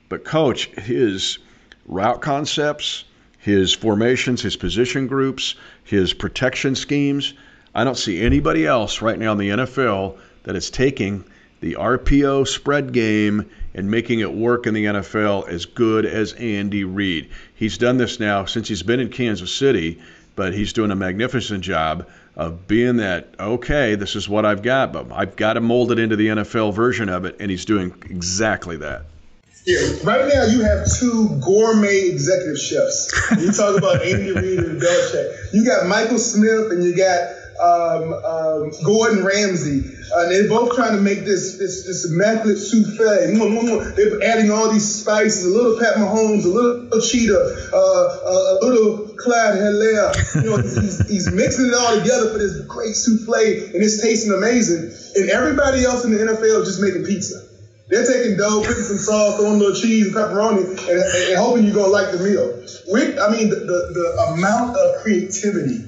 But 0.07 0.23
coach, 0.23 0.67
his 0.67 1.39
route 1.85 2.21
concepts, 2.21 3.03
his 3.43 3.73
formations, 3.73 4.41
his 4.41 4.55
position 4.55 5.05
groups, 5.05 5.55
his 5.83 6.13
protection 6.13 6.75
schemes, 6.75 7.33
I 7.75 7.83
don't 7.83 7.97
see 7.97 8.21
anybody 8.21 8.65
else 8.65 9.01
right 9.01 9.19
now 9.19 9.33
in 9.33 9.37
the 9.37 9.49
NFL 9.49 10.17
that 10.43 10.55
is 10.55 10.69
taking 10.69 11.25
the 11.59 11.73
RPO 11.73 12.47
spread 12.47 12.93
game 12.93 13.49
and 13.73 13.91
making 13.91 14.21
it 14.21 14.33
work 14.33 14.65
in 14.65 14.73
the 14.73 14.85
NFL 14.85 15.49
as 15.49 15.65
good 15.65 16.05
as 16.05 16.31
Andy 16.33 16.85
Reid. 16.85 17.31
He's 17.53 17.77
done 17.77 17.97
this 17.97 18.17
now 18.17 18.45
since 18.45 18.69
he's 18.69 18.83
been 18.83 19.01
in 19.01 19.09
Kansas 19.09 19.53
City, 19.53 19.99
but 20.37 20.53
he's 20.53 20.71
doing 20.71 20.91
a 20.91 20.95
magnificent 20.95 21.65
job 21.65 22.07
of 22.37 22.65
being 22.65 22.95
that, 22.97 23.35
okay, 23.37 23.95
this 23.95 24.15
is 24.15 24.29
what 24.29 24.45
I've 24.45 24.61
got, 24.61 24.93
but 24.93 25.07
I've 25.11 25.35
got 25.35 25.53
to 25.53 25.61
mold 25.61 25.91
it 25.91 25.99
into 25.99 26.15
the 26.15 26.27
NFL 26.27 26.73
version 26.73 27.09
of 27.09 27.25
it, 27.25 27.35
and 27.41 27.51
he's 27.51 27.65
doing 27.65 27.93
exactly 28.09 28.77
that. 28.77 29.03
Yeah, 29.65 29.79
right 30.03 30.27
now 30.27 30.43
you 30.43 30.61
have 30.61 30.85
two 30.99 31.39
gourmet 31.39 32.09
executive 32.11 32.59
chefs. 32.59 33.07
You 33.39 33.51
talk 33.51 33.77
about 33.77 34.01
Andy 34.05 34.31
Reid 34.31 34.59
and 34.59 34.81
Belichick. 34.81 35.53
You 35.53 35.65
got 35.65 35.87
Michael 35.87 36.17
Smith 36.17 36.71
and 36.71 36.83
you 36.83 36.95
got 36.97 37.31
um, 37.63 38.13
um, 38.13 38.71
Gordon 38.83 39.23
Ramsay. 39.23 39.89
Uh, 40.13 40.27
they're 40.27 40.49
both 40.49 40.75
trying 40.75 40.95
to 40.97 41.01
make 41.01 41.23
this 41.23 41.57
this 41.57 41.85
this 41.85 42.11
immaculate 42.11 42.57
souffle. 42.57 43.95
They're 43.95 44.23
adding 44.23 44.51
all 44.51 44.69
these 44.69 44.99
spices, 45.01 45.45
a 45.45 45.49
little 45.55 45.79
Pat 45.79 45.95
Mahomes, 45.95 46.43
a 46.43 46.49
little 46.49 47.01
Cheetah, 47.01 47.69
uh, 47.73 47.77
a, 47.77 48.57
a 48.61 48.65
little 48.65 49.15
Clyde 49.15 49.55
Helaire. 49.55 50.43
You 50.43 50.49
know, 50.49 50.57
he's, 50.57 51.07
he's 51.07 51.31
mixing 51.31 51.67
it 51.67 51.73
all 51.73 51.97
together 51.99 52.31
for 52.31 52.37
this 52.37 52.59
great 52.67 52.95
souffle, 52.95 53.33
and 53.73 53.81
it's 53.81 54.01
tasting 54.01 54.33
amazing. 54.33 54.91
And 55.15 55.29
everybody 55.29 55.85
else 55.85 56.03
in 56.03 56.11
the 56.11 56.17
NFL 56.17 56.61
is 56.61 56.67
just 56.67 56.81
making 56.81 57.05
pizza. 57.05 57.52
They're 57.87 58.05
taking 58.05 58.37
dough, 58.37 58.61
putting 58.65 58.83
some 58.83 58.97
sauce, 58.97 59.35
throwing 59.37 59.55
a 59.55 59.57
little 59.57 59.79
cheese 59.79 60.07
and 60.07 60.15
pepperoni, 60.15 60.63
and, 60.63 61.29
and 61.29 61.37
hoping 61.37 61.65
you're 61.65 61.75
gonna 61.75 61.91
like 61.91 62.11
the 62.11 62.19
meal. 62.19 62.63
We, 62.91 63.19
I 63.19 63.29
mean, 63.29 63.49
the, 63.49 63.57
the, 63.57 63.93
the 63.93 64.33
amount 64.33 64.75
of 64.75 65.01
creativity 65.03 65.85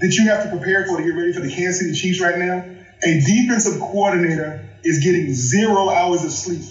that 0.00 0.16
you 0.16 0.28
have 0.28 0.44
to 0.44 0.50
prepare 0.50 0.86
for 0.86 0.98
to 0.98 1.02
get 1.02 1.10
ready 1.16 1.32
for 1.32 1.40
the 1.40 1.50
Kansas 1.50 1.80
City 1.80 1.92
Chiefs 1.92 2.20
right 2.20 2.38
now, 2.38 2.64
a 3.04 3.20
defensive 3.20 3.80
coordinator 3.80 4.62
is 4.84 4.98
getting 5.04 5.32
zero 5.32 5.90
hours 5.90 6.24
of 6.24 6.32
sleep. 6.32 6.62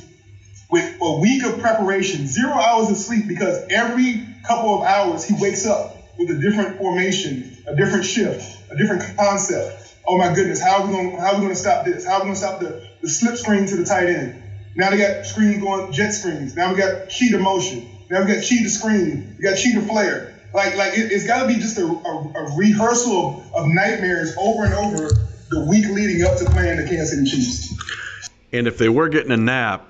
With 0.70 0.98
a 1.02 1.20
week 1.20 1.44
of 1.44 1.60
preparation, 1.60 2.26
zero 2.26 2.54
hours 2.54 2.90
of 2.90 2.98
sleep 2.98 3.28
because 3.28 3.60
every 3.70 4.24
couple 4.44 4.74
of 4.74 4.84
hours 4.84 5.26
he 5.26 5.34
wakes 5.34 5.66
up 5.66 5.96
with 6.18 6.30
a 6.30 6.40
different 6.40 6.78
formation, 6.78 7.52
a 7.68 7.76
different 7.76 8.06
shift, 8.06 8.58
a 8.72 8.78
different 8.78 9.04
concept. 9.18 9.96
Oh 10.08 10.18
my 10.18 10.34
goodness, 10.34 10.62
how 10.62 10.82
are 10.82 10.88
we 10.88 10.94
gonna 10.94 11.20
how 11.20 11.34
are 11.34 11.36
we 11.36 11.42
gonna 11.42 11.56
stop 11.56 11.86
this? 11.86 12.06
How 12.06 12.14
are 12.16 12.20
we 12.22 12.26
gonna 12.28 12.36
stop 12.38 12.60
the, 12.62 12.82
the 13.02 13.10
slip 13.10 13.36
screen 13.36 13.66
to 13.68 13.76
the 13.76 13.84
tight 13.84 14.08
end? 14.08 14.41
Now 14.76 14.90
they 14.90 14.98
got 14.98 15.26
screens 15.26 15.62
going, 15.62 15.92
jet 15.92 16.12
screens. 16.12 16.56
Now 16.56 16.72
we 16.72 16.78
got 16.78 17.10
cheetah 17.10 17.40
motion. 17.40 17.90
Now 18.10 18.22
we 18.26 18.34
got 18.34 18.44
cheetah 18.44 18.70
screen. 18.70 19.36
We 19.38 19.44
got 19.44 19.58
cheetah 19.58 19.82
flare. 19.82 20.40
Like, 20.54 20.76
like 20.76 20.98
it, 20.98 21.12
has 21.12 21.26
got 21.26 21.44
to 21.44 21.48
be 21.48 21.56
just 21.56 21.78
a, 21.78 21.86
a, 21.86 21.88
a 21.88 22.56
rehearsal 22.58 23.44
of, 23.54 23.56
of, 23.56 23.68
nightmares 23.68 24.36
over 24.38 24.66
and 24.66 24.74
over 24.74 25.08
the 25.50 25.66
week 25.70 25.86
leading 25.88 26.26
up 26.26 26.38
to 26.38 26.46
playing 26.46 26.78
the 26.78 26.88
Kansas 26.88 27.12
City 27.12 27.30
Chiefs. 27.30 28.30
And 28.52 28.68
if 28.68 28.78
they 28.78 28.90
were 28.90 29.08
getting 29.08 29.32
a 29.32 29.38
nap, 29.38 29.88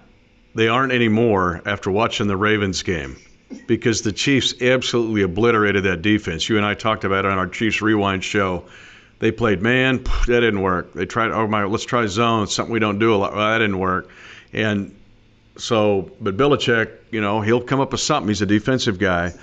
they 0.54 0.68
aren't 0.68 0.92
anymore 0.92 1.62
after 1.66 1.90
watching 1.90 2.28
the 2.28 2.38
Ravens 2.38 2.84
game 2.84 3.18
because 3.68 4.04
the 4.04 4.12
Chiefs 4.12 4.62
absolutely 4.62 5.24
obliterated 5.24 5.84
that 5.86 6.02
defense. 6.02 6.48
You 6.48 6.58
and 6.58 6.66
I 6.66 6.76
talked 6.76 7.06
about 7.06 7.26
it 7.26 7.32
on 7.32 7.38
our 7.38 7.48
Chiefs 7.48 7.82
Rewind 7.82 8.24
show. 8.24 8.66
They 9.20 9.32
played 9.32 9.62
man, 9.62 10.04
that 10.04 10.42
didn't 10.42 10.62
work. 10.62 10.94
They 10.94 11.06
tried, 11.06 11.32
oh 11.32 11.48
my, 11.48 11.64
let's 11.66 11.86
try 11.86 12.06
zone, 12.08 12.48
something 12.48 12.74
we 12.74 12.80
don't 12.80 13.00
do 13.00 13.14
a 13.14 13.18
lot. 13.18 13.34
Well, 13.34 13.52
that 13.52 13.60
didn't 13.60 13.80
work. 13.80 14.10
And 14.54 14.96
so, 15.58 16.12
but 16.20 16.38
Belichick, 16.38 16.92
you 17.12 17.22
know, 17.22 17.42
he'll 17.42 17.62
come 17.62 17.80
up 17.80 17.92
with 17.92 18.02
something. 18.02 18.28
He's 18.28 18.42
a 18.42 18.46
defensive 18.46 19.00
guy. 19.00 19.34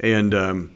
And 0.00 0.34
um, 0.34 0.70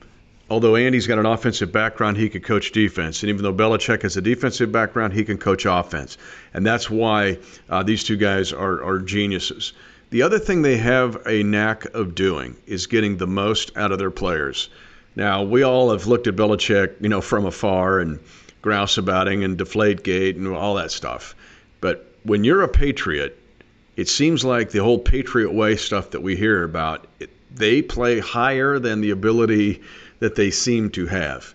although 0.48 0.76
Andy's 0.76 1.06
got 1.06 1.18
an 1.18 1.26
offensive 1.26 1.72
background, 1.72 2.16
he 2.16 2.28
could 2.28 2.44
coach 2.44 2.72
defense. 2.72 3.22
And 3.22 3.30
even 3.30 3.42
though 3.42 3.54
Belichick 3.54 4.02
has 4.02 4.16
a 4.16 4.20
defensive 4.20 4.72
background, 4.72 5.12
he 5.12 5.24
can 5.24 5.38
coach 5.38 5.64
offense. 5.64 6.18
And 6.54 6.66
that's 6.66 6.90
why 6.90 7.38
uh, 7.68 7.82
these 7.82 8.04
two 8.04 8.16
guys 8.16 8.52
are, 8.52 8.82
are 8.82 8.98
geniuses. 8.98 9.72
The 10.10 10.22
other 10.22 10.40
thing 10.40 10.62
they 10.62 10.76
have 10.76 11.24
a 11.26 11.44
knack 11.44 11.84
of 11.94 12.16
doing 12.16 12.56
is 12.66 12.88
getting 12.88 13.16
the 13.16 13.28
most 13.28 13.76
out 13.76 13.92
of 13.92 13.98
their 13.98 14.10
players. 14.10 14.68
Now, 15.14 15.42
we 15.42 15.62
all 15.62 15.90
have 15.90 16.06
looked 16.06 16.26
at 16.26 16.36
Belichick, 16.36 17.00
you 17.00 17.08
know, 17.08 17.20
from 17.20 17.46
afar 17.46 18.00
and 18.00 18.18
grouse 18.62 18.98
about 18.98 19.28
him 19.28 19.42
and 19.42 19.56
deflate 19.56 20.02
gate 20.02 20.36
and 20.36 20.48
all 20.48 20.74
that 20.74 20.90
stuff. 20.90 21.34
But 21.80 22.12
when 22.24 22.44
you're 22.44 22.62
a 22.62 22.68
Patriot, 22.68 23.38
it 24.00 24.08
seems 24.08 24.42
like 24.46 24.70
the 24.70 24.82
whole 24.82 24.98
Patriot 24.98 25.52
way 25.52 25.76
stuff 25.76 26.12
that 26.12 26.22
we 26.22 26.34
hear 26.34 26.64
about, 26.64 27.06
it, 27.18 27.28
they 27.54 27.82
play 27.82 28.18
higher 28.18 28.78
than 28.78 29.02
the 29.02 29.10
ability 29.10 29.82
that 30.20 30.36
they 30.36 30.50
seem 30.50 30.88
to 30.88 31.04
have. 31.04 31.52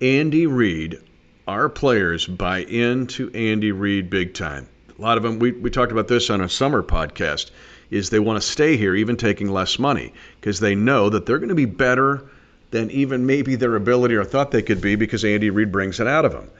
Andy 0.00 0.46
Reid, 0.46 0.98
our 1.46 1.68
players 1.68 2.26
buy 2.26 2.60
into 2.60 3.30
Andy 3.34 3.70
Reid 3.70 4.08
big 4.08 4.32
time. 4.32 4.66
A 4.98 5.02
lot 5.02 5.18
of 5.18 5.22
them, 5.22 5.38
we, 5.38 5.52
we 5.52 5.68
talked 5.68 5.92
about 5.92 6.08
this 6.08 6.30
on 6.30 6.40
a 6.40 6.48
summer 6.48 6.82
podcast, 6.82 7.50
is 7.90 8.08
they 8.08 8.18
want 8.18 8.40
to 8.40 8.48
stay 8.48 8.78
here 8.78 8.94
even 8.94 9.18
taking 9.18 9.50
less 9.50 9.78
money 9.78 10.14
because 10.40 10.60
they 10.60 10.74
know 10.74 11.10
that 11.10 11.26
they're 11.26 11.38
going 11.38 11.50
to 11.50 11.54
be 11.54 11.66
better 11.66 12.24
than 12.70 12.90
even 12.92 13.26
maybe 13.26 13.56
their 13.56 13.76
ability 13.76 14.14
or 14.14 14.24
thought 14.24 14.52
they 14.52 14.62
could 14.62 14.80
be 14.80 14.96
because 14.96 15.22
Andy 15.22 15.50
Reid 15.50 15.70
brings 15.70 16.00
it 16.00 16.06
out 16.06 16.24
of 16.24 16.32
them. 16.32 16.50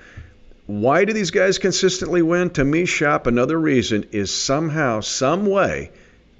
Why 0.66 1.04
do 1.04 1.12
these 1.12 1.30
guys 1.30 1.58
consistently 1.58 2.22
win? 2.22 2.50
To 2.50 2.64
me, 2.64 2.86
Shop, 2.86 3.26
another 3.26 3.60
reason 3.60 4.08
is 4.12 4.34
somehow, 4.34 5.00
some 5.00 5.46
way, 5.46 5.90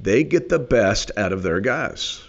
they 0.01 0.25
get 0.25 0.49
the 0.49 0.59
best 0.59 1.11
out 1.17 1.33
of 1.33 1.43
their 1.43 1.61
guys. 1.61 2.23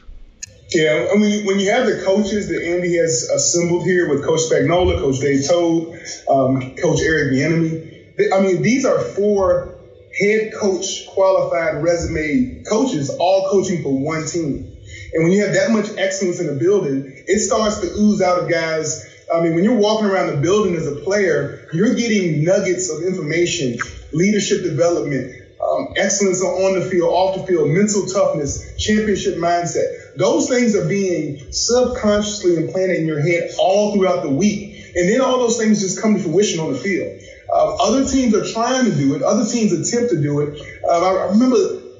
Yeah, 0.72 1.10
I 1.14 1.18
mean, 1.18 1.46
when 1.46 1.60
you 1.60 1.72
have 1.72 1.86
the 1.86 2.04
coaches 2.04 2.50
that 2.50 2.62
Andy 2.62 2.98
has 2.98 3.30
assembled 3.34 3.84
here 3.84 4.10
with 4.10 4.26
Coach 4.26 4.42
Spagnuolo, 4.42 4.98
Coach 5.00 5.20
Dave 5.20 5.48
Toub, 5.48 5.94
um, 6.30 6.76
Coach 6.76 7.00
Eric 7.02 7.34
Bieniemy, 7.34 8.34
I 8.34 8.42
mean, 8.42 8.62
these 8.62 8.86
are 8.86 9.00
four 9.00 9.76
head 10.20 10.54
coach 10.54 11.06
qualified 11.08 11.84
resume 11.84 12.64
coaches, 12.64 13.10
all 13.10 13.50
coaching 13.50 13.84
for 13.84 13.98
one 13.98 14.26
team. 14.26 14.76
And 15.14 15.24
when 15.24 15.32
you 15.32 15.46
have 15.46 15.54
that 15.54 15.72
much 15.72 15.88
excellence 15.98 16.40
in 16.40 16.50
a 16.50 16.54
building, 16.54 17.24
it 17.28 17.40
starts 17.40 17.80
to 17.80 17.88
ooze 17.88 18.22
out 18.22 18.44
of 18.44 18.50
guys. 18.50 19.06
I 19.34 19.42
mean, 19.42 19.56
when 19.56 19.64
you're 19.64 19.78
walking 19.78 20.08
around 20.08 20.28
the 20.28 20.38
building 20.38 20.76
as 20.76 20.88
a 20.88 20.96
player, 20.96 21.68
you're 21.74 21.96
getting 21.96 22.44
nuggets 22.44 22.90
of 22.90 23.04
information, 23.04 23.78
leadership 24.12 24.64
development, 24.64 25.34
um, 25.62 25.94
excellence 25.98 26.42
on 26.42 26.80
the 26.80 26.86
field, 26.86 27.10
off 27.10 27.36
the 27.36 27.48
field, 27.48 27.70
mental 27.70 28.06
toughness, 28.06 28.76
championship 28.78 29.36
mindset. 29.36 30.16
Those 30.16 30.48
things 30.48 30.76
are 30.76 30.88
being 30.88 31.52
subconsciously 31.52 32.56
implanted 32.56 32.98
in 32.98 33.08
your 33.08 33.20
head 33.20 33.52
all 33.58 33.96
throughout 33.96 34.24
the 34.24 34.30
week. 34.30 34.74
And 34.96 35.10
then 35.10 35.22
all 35.22 35.40
those 35.40 35.58
things 35.58 35.82
just 35.82 36.02
come 36.02 36.16
to 36.16 36.20
fruition 36.22 36.60
on 36.60 36.72
the 36.72 36.80
field. 36.80 37.20
Uh, 37.52 37.76
other 37.76 38.06
teams 38.06 38.34
are 38.36 38.46
trying 38.46 38.86
to 38.86 38.96
do 38.96 39.16
it. 39.16 39.24
Other 39.24 39.46
teams 39.50 39.72
attempt 39.72 40.12
to 40.12 40.22
do 40.22 40.42
it. 40.42 40.62
Uh, 40.88 41.02
I, 41.02 41.32
remember 41.32 41.58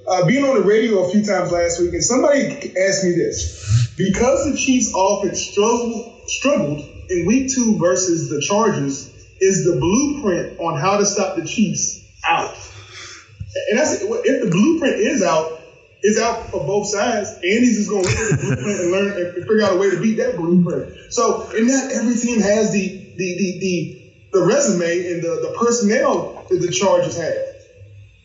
uh, 0.08 0.26
being 0.26 0.46
on 0.46 0.56
the 0.56 0.66
radio 0.66 1.06
a 1.06 1.10
few 1.10 1.24
times 1.26 1.52
last 1.52 1.82
week, 1.82 1.94
and 1.94 2.04
somebody 2.04 2.74
asked 2.78 3.04
me 3.04 3.12
this: 3.12 3.94
because 3.98 4.52
the 4.52 4.58
Chiefs' 4.58 4.94
offense 4.96 5.42
struggled, 5.42 6.30
struggled 6.30 6.95
in 7.10 7.26
Week 7.26 7.52
Two 7.54 7.78
versus 7.78 8.30
the 8.30 8.42
Chargers, 8.42 9.14
is 9.40 9.66
the 9.66 9.80
blueprint 9.80 10.60
on 10.60 10.80
how 10.80 10.98
to 10.98 11.06
stop 11.06 11.36
the 11.36 11.46
Chiefs 11.46 12.04
out? 12.28 12.56
And 13.70 13.80
that's 13.80 14.02
if 14.02 14.44
the 14.44 14.50
blueprint 14.50 14.96
is 14.96 15.24
out, 15.24 15.60
is 16.04 16.20
out 16.20 16.50
for 16.50 16.66
both 16.66 16.88
sides. 16.88 17.32
Andy's 17.36 17.78
just 17.78 17.90
going 17.90 18.04
to 18.04 18.10
look 18.10 18.20
at 18.20 18.40
the 18.40 18.46
blueprint 18.46 18.80
and 18.80 18.92
learn 18.92 19.26
and 19.26 19.34
figure 19.34 19.62
out 19.64 19.74
a 19.74 19.78
way 19.78 19.90
to 19.90 20.02
beat 20.02 20.18
that 20.18 20.36
blueprint. 20.38 20.94
So, 21.12 21.50
in 21.52 21.68
that, 21.68 21.92
every 21.94 22.16
team 22.16 22.42
has 22.42 22.72
the 22.72 22.88
the 22.88 23.38
the 23.38 23.60
the, 23.60 24.12
the 24.34 24.46
resume 24.46 25.12
and 25.14 25.24
the, 25.24 25.50
the 25.50 25.56
personnel 25.58 26.46
that 26.50 26.58
the 26.58 26.72
Chargers 26.72 27.18
have. 27.18 27.56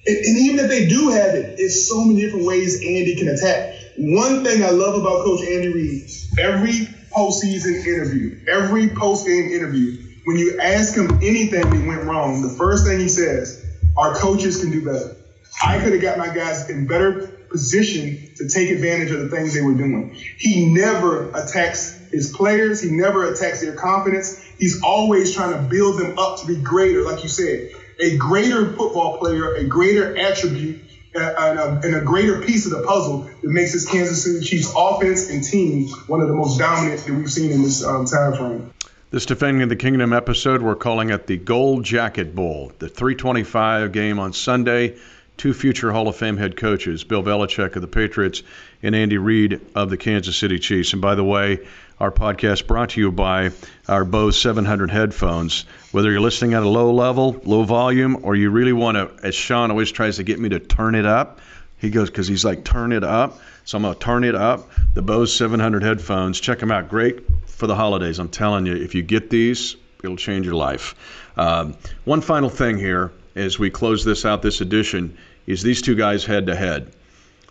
And, 0.06 0.16
and, 0.16 0.38
even 0.38 0.64
if 0.64 0.70
they 0.70 0.88
do 0.88 1.10
have 1.10 1.34
it, 1.34 1.58
it's 1.58 1.88
so 1.88 2.04
many 2.04 2.22
different 2.22 2.46
ways 2.46 2.76
Andy 2.76 3.16
can 3.16 3.28
attack. 3.28 3.74
one 3.98 4.42
thing 4.44 4.64
I 4.64 4.70
love 4.70 4.98
about 4.98 5.24
Coach 5.24 5.42
Andy 5.42 5.68
Reid, 5.68 6.10
every 6.38 6.88
postseason 7.10 7.84
interview, 7.86 8.40
every 8.48 8.88
post-game 8.88 9.50
interview, 9.50 10.02
when 10.24 10.36
you 10.38 10.58
ask 10.60 10.94
him 10.94 11.10
anything 11.22 11.68
that 11.68 11.86
went 11.86 12.04
wrong, 12.04 12.42
the 12.42 12.50
first 12.50 12.86
thing 12.86 13.00
he 13.00 13.08
says, 13.08 13.64
our 13.96 14.14
coaches 14.14 14.60
can 14.60 14.70
do 14.70 14.84
better. 14.84 15.16
I 15.62 15.78
could 15.78 15.92
have 15.92 16.02
got 16.02 16.18
my 16.18 16.32
guys 16.34 16.70
in 16.70 16.86
better 16.86 17.26
position 17.50 18.30
to 18.36 18.48
take 18.48 18.70
advantage 18.70 19.10
of 19.10 19.20
the 19.20 19.28
things 19.28 19.54
they 19.54 19.60
were 19.60 19.74
doing. 19.74 20.14
He 20.38 20.72
never 20.72 21.30
attacks 21.30 21.98
his 22.10 22.32
players. 22.32 22.80
He 22.80 22.90
never 22.90 23.32
attacks 23.32 23.60
their 23.60 23.74
confidence. 23.74 24.40
He's 24.58 24.82
always 24.82 25.34
trying 25.34 25.52
to 25.52 25.68
build 25.68 25.98
them 25.98 26.18
up 26.18 26.40
to 26.40 26.46
be 26.46 26.56
greater, 26.56 27.02
like 27.02 27.22
you 27.22 27.28
said, 27.28 27.70
a 27.98 28.16
greater 28.16 28.72
football 28.72 29.18
player, 29.18 29.54
a 29.54 29.64
greater 29.64 30.16
attribute, 30.16 30.80
and 31.14 31.58
a, 31.58 31.80
and 31.82 31.96
a, 31.96 32.00
greater 32.02 32.40
piece 32.40 32.66
of 32.66 32.72
the 32.72 32.82
puzzle 32.86 33.22
that 33.22 33.48
makes 33.50 33.72
this 33.72 33.88
Kansas 33.88 34.22
City 34.22 34.44
Chiefs 34.44 34.72
offense 34.76 35.30
and 35.30 35.42
team 35.42 35.88
one 36.06 36.20
of 36.20 36.28
the 36.28 36.34
most 36.34 36.58
dominant 36.58 37.04
that 37.04 37.12
we've 37.12 37.30
seen 37.30 37.50
in 37.50 37.62
this 37.62 37.84
um, 37.84 38.06
time 38.06 38.34
frame. 38.34 38.72
This 39.10 39.26
Defending 39.26 39.66
the 39.68 39.76
Kingdom 39.76 40.12
episode, 40.12 40.62
we're 40.62 40.76
calling 40.76 41.10
it 41.10 41.26
the 41.26 41.36
Gold 41.36 41.84
Jacket 41.84 42.34
Bowl, 42.34 42.72
the 42.78 42.88
325 42.88 43.90
game 43.90 44.20
on 44.20 44.32
Sunday 44.32 44.96
two 45.40 45.54
future 45.54 45.90
Hall 45.90 46.06
of 46.06 46.16
Fame 46.16 46.36
head 46.36 46.54
coaches, 46.54 47.02
Bill 47.02 47.22
Belichick 47.22 47.74
of 47.74 47.80
the 47.80 47.88
Patriots 47.88 48.42
and 48.82 48.94
Andy 48.94 49.16
Reid 49.16 49.58
of 49.74 49.88
the 49.88 49.96
Kansas 49.96 50.36
City 50.36 50.58
Chiefs. 50.58 50.92
And 50.92 51.00
by 51.00 51.14
the 51.14 51.24
way, 51.24 51.66
our 52.00 52.10
podcast 52.10 52.66
brought 52.66 52.90
to 52.90 53.00
you 53.00 53.12
by 53.12 53.50
our 53.86 54.06
Bose 54.06 54.40
700 54.40 54.90
headphones. 54.90 55.66
Whether 55.92 56.10
you're 56.10 56.20
listening 56.20 56.54
at 56.54 56.62
a 56.62 56.68
low 56.68 56.94
level, 56.94 57.40
low 57.44 57.64
volume, 57.64 58.20
or 58.22 58.34
you 58.34 58.50
really 58.50 58.72
want 58.72 58.96
to, 58.96 59.10
as 59.22 59.34
Shawn 59.34 59.70
always 59.70 59.92
tries 59.92 60.16
to 60.16 60.22
get 60.22 60.40
me 60.40 60.48
to 60.48 60.58
turn 60.58 60.94
it 60.94 61.04
up, 61.04 61.40
he 61.76 61.90
goes, 61.90 62.08
because 62.08 62.26
he's 62.26 62.44
like, 62.44 62.64
turn 62.64 62.92
it 62.92 63.04
up. 63.04 63.38
So 63.64 63.76
I'm 63.76 63.82
going 63.82 63.94
to 63.94 64.00
turn 64.00 64.24
it 64.24 64.34
up. 64.34 64.70
The 64.94 65.02
Bose 65.02 65.34
700 65.36 65.82
headphones, 65.82 66.40
check 66.40 66.58
them 66.58 66.70
out. 66.70 66.88
Great 66.88 67.20
for 67.46 67.66
the 67.66 67.76
holidays. 67.76 68.18
I'm 68.18 68.30
telling 68.30 68.64
you, 68.64 68.74
if 68.74 68.94
you 68.94 69.02
get 69.02 69.28
these, 69.28 69.76
it'll 70.02 70.16
change 70.16 70.46
your 70.46 70.54
life. 70.54 70.94
Um, 71.36 71.76
one 72.04 72.22
final 72.22 72.48
thing 72.48 72.78
here 72.78 73.12
as 73.36 73.58
we 73.58 73.70
close 73.70 74.04
this 74.04 74.24
out, 74.24 74.40
this 74.40 74.62
edition 74.62 75.16
is 75.46 75.62
these 75.62 75.82
two 75.82 75.94
guys 75.94 76.24
head 76.24 76.46
to 76.46 76.56
head. 76.56 76.92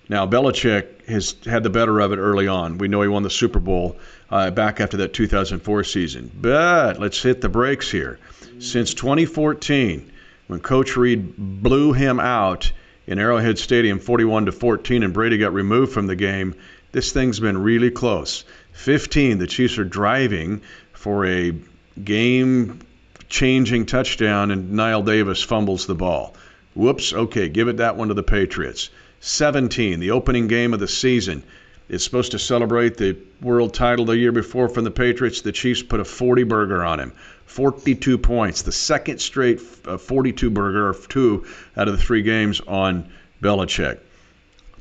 Now, 0.09 0.25
Belichick 0.25 1.05
has 1.05 1.35
had 1.45 1.61
the 1.61 1.69
better 1.69 1.99
of 1.99 2.11
it 2.11 2.17
early 2.17 2.47
on. 2.47 2.79
We 2.79 2.87
know 2.87 3.03
he 3.03 3.07
won 3.07 3.21
the 3.21 3.29
Super 3.29 3.59
Bowl 3.59 3.95
uh, 4.31 4.49
back 4.49 4.81
after 4.81 4.97
that 4.97 5.13
2004 5.13 5.83
season. 5.83 6.31
But 6.33 6.99
let's 6.99 7.21
hit 7.21 7.41
the 7.41 7.49
brakes 7.49 7.91
here. 7.91 8.17
Since 8.57 8.95
2014, 8.95 10.11
when 10.47 10.59
Coach 10.61 10.97
Reid 10.97 11.35
blew 11.37 11.93
him 11.93 12.19
out 12.19 12.71
in 13.05 13.19
Arrowhead 13.19 13.59
Stadium 13.59 13.99
41 13.99 14.47
to 14.47 14.51
14 14.51 15.03
and 15.03 15.13
Brady 15.13 15.37
got 15.37 15.53
removed 15.53 15.93
from 15.93 16.07
the 16.07 16.15
game, 16.15 16.55
this 16.91 17.11
thing's 17.11 17.39
been 17.39 17.59
really 17.59 17.91
close. 17.91 18.45
15, 18.73 19.37
the 19.37 19.45
Chiefs 19.45 19.77
are 19.77 19.85
driving 19.85 20.61
for 20.91 21.27
a 21.27 21.53
game 22.03 22.79
changing 23.29 23.85
touchdown 23.85 24.49
and 24.49 24.71
Knile 24.73 25.05
Davis 25.05 25.43
fumbles 25.43 25.85
the 25.85 25.93
ball. 25.93 26.35
Whoops, 26.73 27.13
okay, 27.13 27.47
give 27.47 27.67
it 27.67 27.77
that 27.77 27.95
one 27.95 28.07
to 28.07 28.15
the 28.15 28.23
Patriots. 28.23 28.89
17, 29.21 29.99
the 29.99 30.11
opening 30.11 30.47
game 30.47 30.73
of 30.73 30.79
the 30.79 30.87
season. 30.87 31.43
is 31.89 32.03
supposed 32.03 32.31
to 32.31 32.39
celebrate 32.39 32.97
the 32.97 33.17
world 33.41 33.73
title 33.73 34.05
the 34.05 34.17
year 34.17 34.31
before 34.31 34.69
from 34.69 34.83
the 34.83 34.91
Patriots. 34.91 35.41
The 35.41 35.51
Chiefs 35.51 35.81
put 35.81 35.99
a 35.99 36.05
40 36.05 36.43
burger 36.43 36.83
on 36.83 36.99
him. 36.99 37.13
42 37.45 38.19
points. 38.19 38.61
The 38.61 38.71
second 38.71 39.19
straight 39.19 39.59
uh, 39.85 39.97
42 39.97 40.51
burger, 40.51 40.95
two 41.09 41.45
out 41.75 41.87
of 41.87 41.97
the 41.97 42.03
three 42.03 42.21
games 42.21 42.61
on 42.61 43.09
Belichick. 43.41 43.99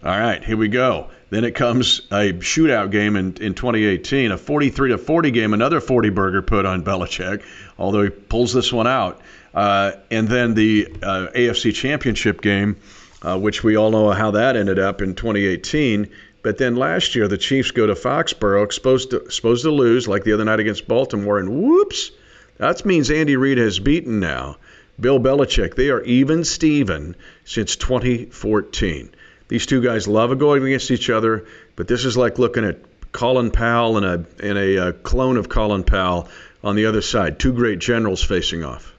All 0.05 0.19
right, 0.19 0.45
here 0.45 0.57
we 0.57 0.69
go. 0.69 1.09
Then 1.31 1.45
it 1.45 1.55
comes 1.55 2.01
a 2.11 2.33
shootout 2.35 2.91
game 2.91 3.17
in, 3.17 3.37
in 3.41 3.55
2018, 3.55 4.31
a 4.33 4.39
43 4.39 4.91
to 4.91 4.99
40 4.99 5.31
game, 5.31 5.55
another 5.55 5.81
40 5.81 6.11
burger 6.11 6.41
put 6.41 6.65
on 6.65 6.85
Belichick, 6.85 7.43
although 7.79 8.03
he 8.03 8.11
pulls 8.11 8.53
this 8.53 8.73
one 8.73 8.87
out. 8.87 9.21
Uh, 9.53 9.93
and 10.11 10.29
then 10.29 10.55
the 10.55 10.87
uh, 11.03 11.29
AFC 11.35 11.75
Championship 11.75 12.41
game, 12.41 12.77
uh, 13.23 13.39
which 13.39 13.65
we 13.65 13.77
all 13.77 13.91
know 13.91 14.11
how 14.11 14.33
that 14.33 14.57
ended 14.57 14.79
up 14.79 15.03
in 15.03 15.15
2018. 15.15 16.11
But 16.43 16.59
then 16.59 16.77
last 16.77 17.15
year, 17.15 17.29
the 17.29 17.39
Chiefs 17.39 17.73
go 17.73 17.87
to 17.87 17.95
Foxborough, 17.95 18.73
supposed 18.73 19.11
to, 19.11 19.31
supposed 19.31 19.65
to 19.65 19.71
lose, 19.71 20.07
like 20.07 20.25
the 20.25 20.33
other 20.33 20.45
night 20.45 20.61
against 20.61 20.89
Baltimore, 20.89 21.39
and 21.39 21.63
whoops, 21.63 22.13
that 22.59 22.85
means 22.85 23.11
Andy 23.11 23.37
Reid 23.37 23.59
has 23.59 23.79
beaten 23.79 24.21
now 24.21 24.57
Bill 25.01 25.21
Belichick. 25.21 25.75
They 25.75 25.91
are 25.91 26.03
even 26.03 26.45
Steven 26.45 27.17
since 27.45 27.77
2014. 27.77 29.11
These 29.49 29.67
two 29.67 29.81
guys 29.81 30.09
love 30.09 30.37
going 30.39 30.65
against 30.65 30.91
each 30.91 31.09
other, 31.09 31.47
but 31.77 31.89
this 31.89 32.05
is 32.05 32.17
like 32.17 32.39
looking 32.39 32.65
at 32.65 32.79
Colin 33.13 33.51
Powell 33.51 33.97
and 33.97 34.07
a, 34.07 34.47
and 34.47 34.59
a, 34.59 34.89
uh, 34.89 34.93
clone 34.93 35.37
of 35.37 35.49
Colin 35.49 35.85
Powell 35.85 36.29
on 36.63 36.77
the 36.77 36.87
other 36.87 37.01
side. 37.01 37.39
Two 37.39 37.53
great 37.53 37.79
generals 37.79 38.23
facing 38.23 38.65
off. 38.65 38.93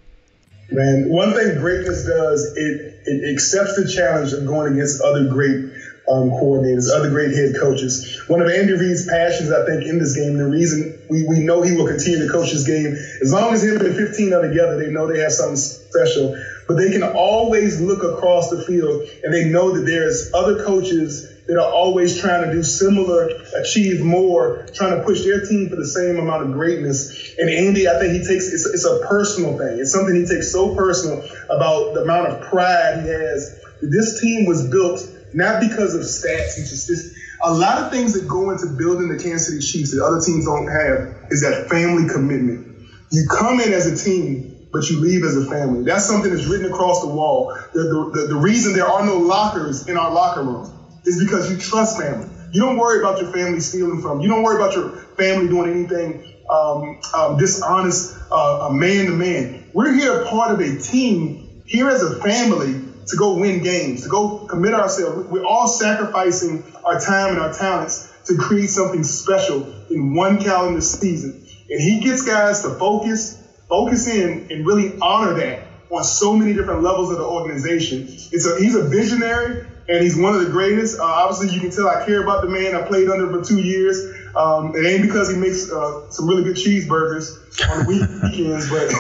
Man, 0.72 1.10
one 1.10 1.34
thing 1.34 1.58
greatness 1.58 2.06
does, 2.06 2.54
it, 2.56 3.02
it 3.06 3.34
accepts 3.34 3.76
the 3.76 3.90
challenge 3.90 4.34
of 4.34 4.46
going 4.46 4.74
against 4.74 5.02
other 5.02 5.28
great 5.28 5.66
um, 6.08 6.30
coordinators, 6.32 6.90
other 6.92 7.10
great 7.10 7.32
head 7.32 7.56
coaches. 7.60 8.22
One 8.28 8.42
of 8.42 8.50
Andy 8.50 8.74
Reid's 8.74 9.08
passions, 9.08 9.52
I 9.52 9.66
think, 9.66 9.86
in 9.86 9.98
this 10.00 10.16
game, 10.16 10.38
the 10.38 10.46
reason 10.46 11.00
we, 11.10 11.24
we 11.24 11.40
know 11.40 11.62
he 11.62 11.76
will 11.76 11.88
continue 11.88 12.26
to 12.26 12.32
coach 12.32 12.52
this 12.52 12.66
game, 12.66 12.94
as 13.22 13.32
long 13.32 13.54
as 13.54 13.64
him 13.64 13.78
and 13.78 13.96
15 13.96 14.34
are 14.34 14.42
together, 14.42 14.78
they 14.78 14.92
know 14.92 15.08
they 15.08 15.20
have 15.20 15.32
something 15.32 15.56
special. 15.56 16.36
But 16.68 16.78
they 16.78 16.92
can 16.92 17.04
always 17.04 17.80
look 17.80 18.04
across 18.04 18.50
the 18.50 18.64
field 18.64 19.08
and 19.24 19.34
they 19.34 19.46
know 19.46 19.72
that 19.72 19.86
there's 19.86 20.32
other 20.34 20.64
coaches 20.64 21.26
that 21.50 21.58
are 21.60 21.74
always 21.74 22.22
trying 22.22 22.46
to 22.46 22.52
do 22.54 22.62
similar, 22.62 23.28
achieve 23.60 24.02
more, 24.02 24.68
trying 24.76 24.96
to 24.96 25.04
push 25.04 25.24
their 25.24 25.44
team 25.44 25.68
for 25.68 25.76
the 25.78 25.88
same 25.88 26.20
amount 26.20 26.44
of 26.44 26.52
greatness. 26.54 27.34
And 27.40 27.50
Andy, 27.50 27.88
I 27.88 27.98
think 27.98 28.14
he 28.14 28.20
takes 28.20 28.54
it's, 28.54 28.68
it's 28.68 28.86
a 28.86 29.00
personal 29.10 29.58
thing. 29.58 29.80
It's 29.80 29.92
something 29.92 30.16
he 30.16 30.28
takes 30.28 30.52
so 30.52 30.76
personal 30.76 31.26
about 31.50 31.96
the 31.96 32.02
amount 32.02 32.28
of 32.28 32.42
pride 32.50 33.02
he 33.02 33.10
has. 33.10 33.60
This 33.82 34.22
team 34.22 34.46
was 34.46 34.70
built 34.70 35.02
not 35.34 35.60
because 35.60 35.96
of 35.96 36.02
stats 36.02 36.58
and 36.58 36.66
this. 36.70 37.18
A 37.42 37.52
lot 37.52 37.82
of 37.82 37.92
things 37.92 38.14
that 38.14 38.28
go 38.28 38.52
into 38.52 38.68
building 38.78 39.08
the 39.08 39.18
Kansas 39.18 39.48
City 39.48 39.66
Chiefs 39.66 39.92
that 39.96 40.04
other 40.06 40.22
teams 40.22 40.46
don't 40.46 40.68
have 40.68 41.32
is 41.32 41.42
that 41.42 41.68
family 41.68 42.08
commitment. 42.14 42.78
You 43.12 43.26
come 43.28 43.60
in 43.60 43.74
as 43.74 43.88
a 43.88 43.98
team, 43.98 44.68
but 44.72 44.88
you 44.88 45.00
leave 45.00 45.24
as 45.24 45.36
a 45.36 45.50
family. 45.50 45.84
That's 45.84 46.06
something 46.06 46.30
that's 46.32 46.46
written 46.46 46.72
across 46.72 47.02
the 47.02 47.08
wall. 47.08 47.58
The, 47.74 47.82
the, 47.82 48.22
the, 48.22 48.28
the 48.28 48.36
reason 48.36 48.74
there 48.74 48.86
are 48.86 49.04
no 49.04 49.18
lockers 49.18 49.88
in 49.88 49.98
our 49.98 50.12
locker 50.12 50.44
room 50.44 50.79
is 51.06 51.24
because 51.24 51.52
you 51.52 51.58
trust 51.58 51.98
family. 51.98 52.28
You 52.52 52.62
don't 52.62 52.78
worry 52.78 53.00
about 53.00 53.22
your 53.22 53.32
family 53.32 53.60
stealing 53.60 54.02
from. 54.02 54.22
You 54.22 54.28
don't 54.28 54.44
worry 54.44 54.56
about 54.56 54.76
your 54.76 54.90
family 55.18 55.48
doing 55.48 55.72
anything 55.72 56.26
um, 56.50 57.00
um, 57.14 57.38
dishonest, 57.38 58.16
uh, 58.32 58.70
man 58.72 59.06
to 59.06 59.12
man. 59.12 59.70
We're 59.74 59.94
here 59.94 60.26
part 60.26 60.52
of 60.52 60.60
a 60.60 60.80
team, 60.80 61.62
here 61.66 61.90
as 61.90 62.02
a 62.02 62.20
family, 62.22 62.82
to 63.08 63.16
go 63.16 63.38
win 63.38 63.62
games, 63.62 64.04
to 64.04 64.10
go 64.10 64.46
commit 64.48 64.74
ourselves. 64.74 65.30
We're 65.30 65.46
all 65.46 65.68
sacrificing 65.68 66.64
our 66.84 67.00
time 67.00 67.32
and 67.32 67.40
our 67.40 67.54
talents 67.54 68.08
to 68.26 68.38
create 68.38 68.70
something 68.70 69.04
special 69.04 69.74
in 69.90 70.16
one 70.16 70.42
calendar 70.42 70.82
season. 70.82 71.46
And 71.70 71.82
he 71.82 72.00
gets 72.00 72.24
guys 72.24 72.62
to 72.62 72.70
focus, 72.70 73.38
focus 73.68 74.08
in, 74.08 74.48
and 74.50 74.66
really 74.66 74.98
honor 75.02 75.34
that 75.36 75.68
on 75.92 76.04
so 76.04 76.34
many 76.36 76.54
different 76.54 76.84
levels 76.84 77.12
of 77.12 77.18
the 77.18 77.24
organization. 77.24 78.04
It's 78.32 78.46
a, 78.46 78.60
he's 78.60 78.76
a 78.76 78.88
visionary 78.88 79.66
and 79.90 80.04
he's 80.04 80.16
one 80.16 80.36
of 80.36 80.42
the 80.42 80.52
greatest. 80.52 81.00
Uh, 81.00 81.04
obviously, 81.04 81.54
you 81.54 81.60
can 81.60 81.72
tell 81.72 81.90
I 81.90 82.06
care 82.06 82.22
about 82.22 82.44
the 82.44 82.50
man. 82.50 82.76
I 82.76 82.84
played 82.84 83.10
under 83.10 83.30
for 83.30 83.44
two 83.44 83.60
years. 83.60 84.16
Um, 84.36 84.76
it 84.76 84.86
ain't 84.86 85.02
because 85.02 85.32
he 85.32 85.36
makes 85.36 85.72
uh, 85.72 86.10
some 86.12 86.28
really 86.28 86.44
good 86.44 86.56
cheeseburgers 86.56 87.36
on 87.70 87.86
the 87.86 88.30
weekends, 88.30 88.70
but 88.70 88.94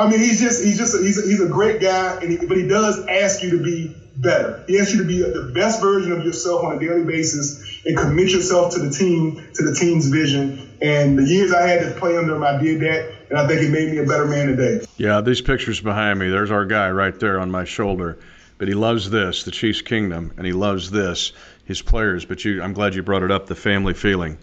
I 0.00 0.08
mean, 0.08 0.20
he's 0.20 0.40
just 0.40 0.62
he's 0.62 0.76
just 0.76 0.94
a, 0.94 0.98
he's 0.98 1.18
a, 1.18 1.26
he's 1.26 1.40
a 1.40 1.48
great 1.48 1.80
guy, 1.80 2.18
and 2.20 2.30
he, 2.30 2.46
but 2.46 2.58
he 2.58 2.68
does 2.68 3.04
ask 3.06 3.42
you 3.42 3.50
to 3.58 3.64
be 3.64 3.96
better. 4.16 4.62
He 4.68 4.78
asks 4.78 4.92
you 4.92 5.00
to 5.00 5.08
be 5.08 5.22
the 5.22 5.50
best 5.54 5.80
version 5.80 6.12
of 6.12 6.22
yourself 6.24 6.62
on 6.64 6.76
a 6.76 6.80
daily 6.80 7.04
basis 7.04 7.80
and 7.86 7.96
commit 7.96 8.30
yourself 8.30 8.74
to 8.74 8.80
the 8.80 8.90
team, 8.90 9.42
to 9.54 9.64
the 9.64 9.74
team's 9.74 10.08
vision. 10.08 10.68
And 10.82 11.18
the 11.18 11.24
years 11.24 11.52
I 11.52 11.66
had 11.66 11.80
to 11.80 11.98
play 11.98 12.18
under 12.18 12.36
him, 12.36 12.42
I 12.42 12.58
did 12.62 12.80
that, 12.80 13.12
and 13.30 13.38
I 13.38 13.46
think 13.46 13.62
it 13.62 13.70
made 13.70 13.90
me 13.90 13.98
a 13.98 14.06
better 14.06 14.26
man 14.26 14.48
today. 14.48 14.84
Yeah, 14.98 15.22
these 15.22 15.40
pictures 15.40 15.80
behind 15.80 16.18
me. 16.18 16.28
There's 16.28 16.50
our 16.50 16.66
guy 16.66 16.90
right 16.90 17.18
there 17.18 17.40
on 17.40 17.50
my 17.50 17.64
shoulder 17.64 18.18
but 18.60 18.68
he 18.68 18.74
loves 18.74 19.08
this, 19.08 19.44
the 19.44 19.50
Chiefs 19.50 19.80
Kingdom, 19.80 20.34
and 20.36 20.44
he 20.44 20.52
loves 20.52 20.90
this, 20.90 21.32
his 21.64 21.80
players. 21.80 22.26
But 22.26 22.44
you, 22.44 22.62
I'm 22.62 22.74
glad 22.74 22.94
you 22.94 23.02
brought 23.02 23.22
it 23.22 23.30
up, 23.30 23.46
the 23.46 23.54
family 23.54 23.94
feeling. 23.94 24.36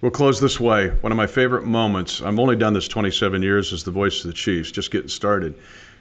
We'll 0.00 0.10
close 0.10 0.40
this 0.40 0.58
way. 0.58 0.88
One 0.88 1.12
of 1.12 1.16
my 1.16 1.28
favorite 1.28 1.64
moments, 1.64 2.20
I've 2.20 2.40
only 2.40 2.56
done 2.56 2.72
this 2.72 2.88
27 2.88 3.44
years 3.44 3.72
as 3.72 3.84
the 3.84 3.92
voice 3.92 4.24
of 4.24 4.26
the 4.26 4.34
Chiefs, 4.34 4.72
just 4.72 4.90
getting 4.90 5.08
started. 5.08 5.54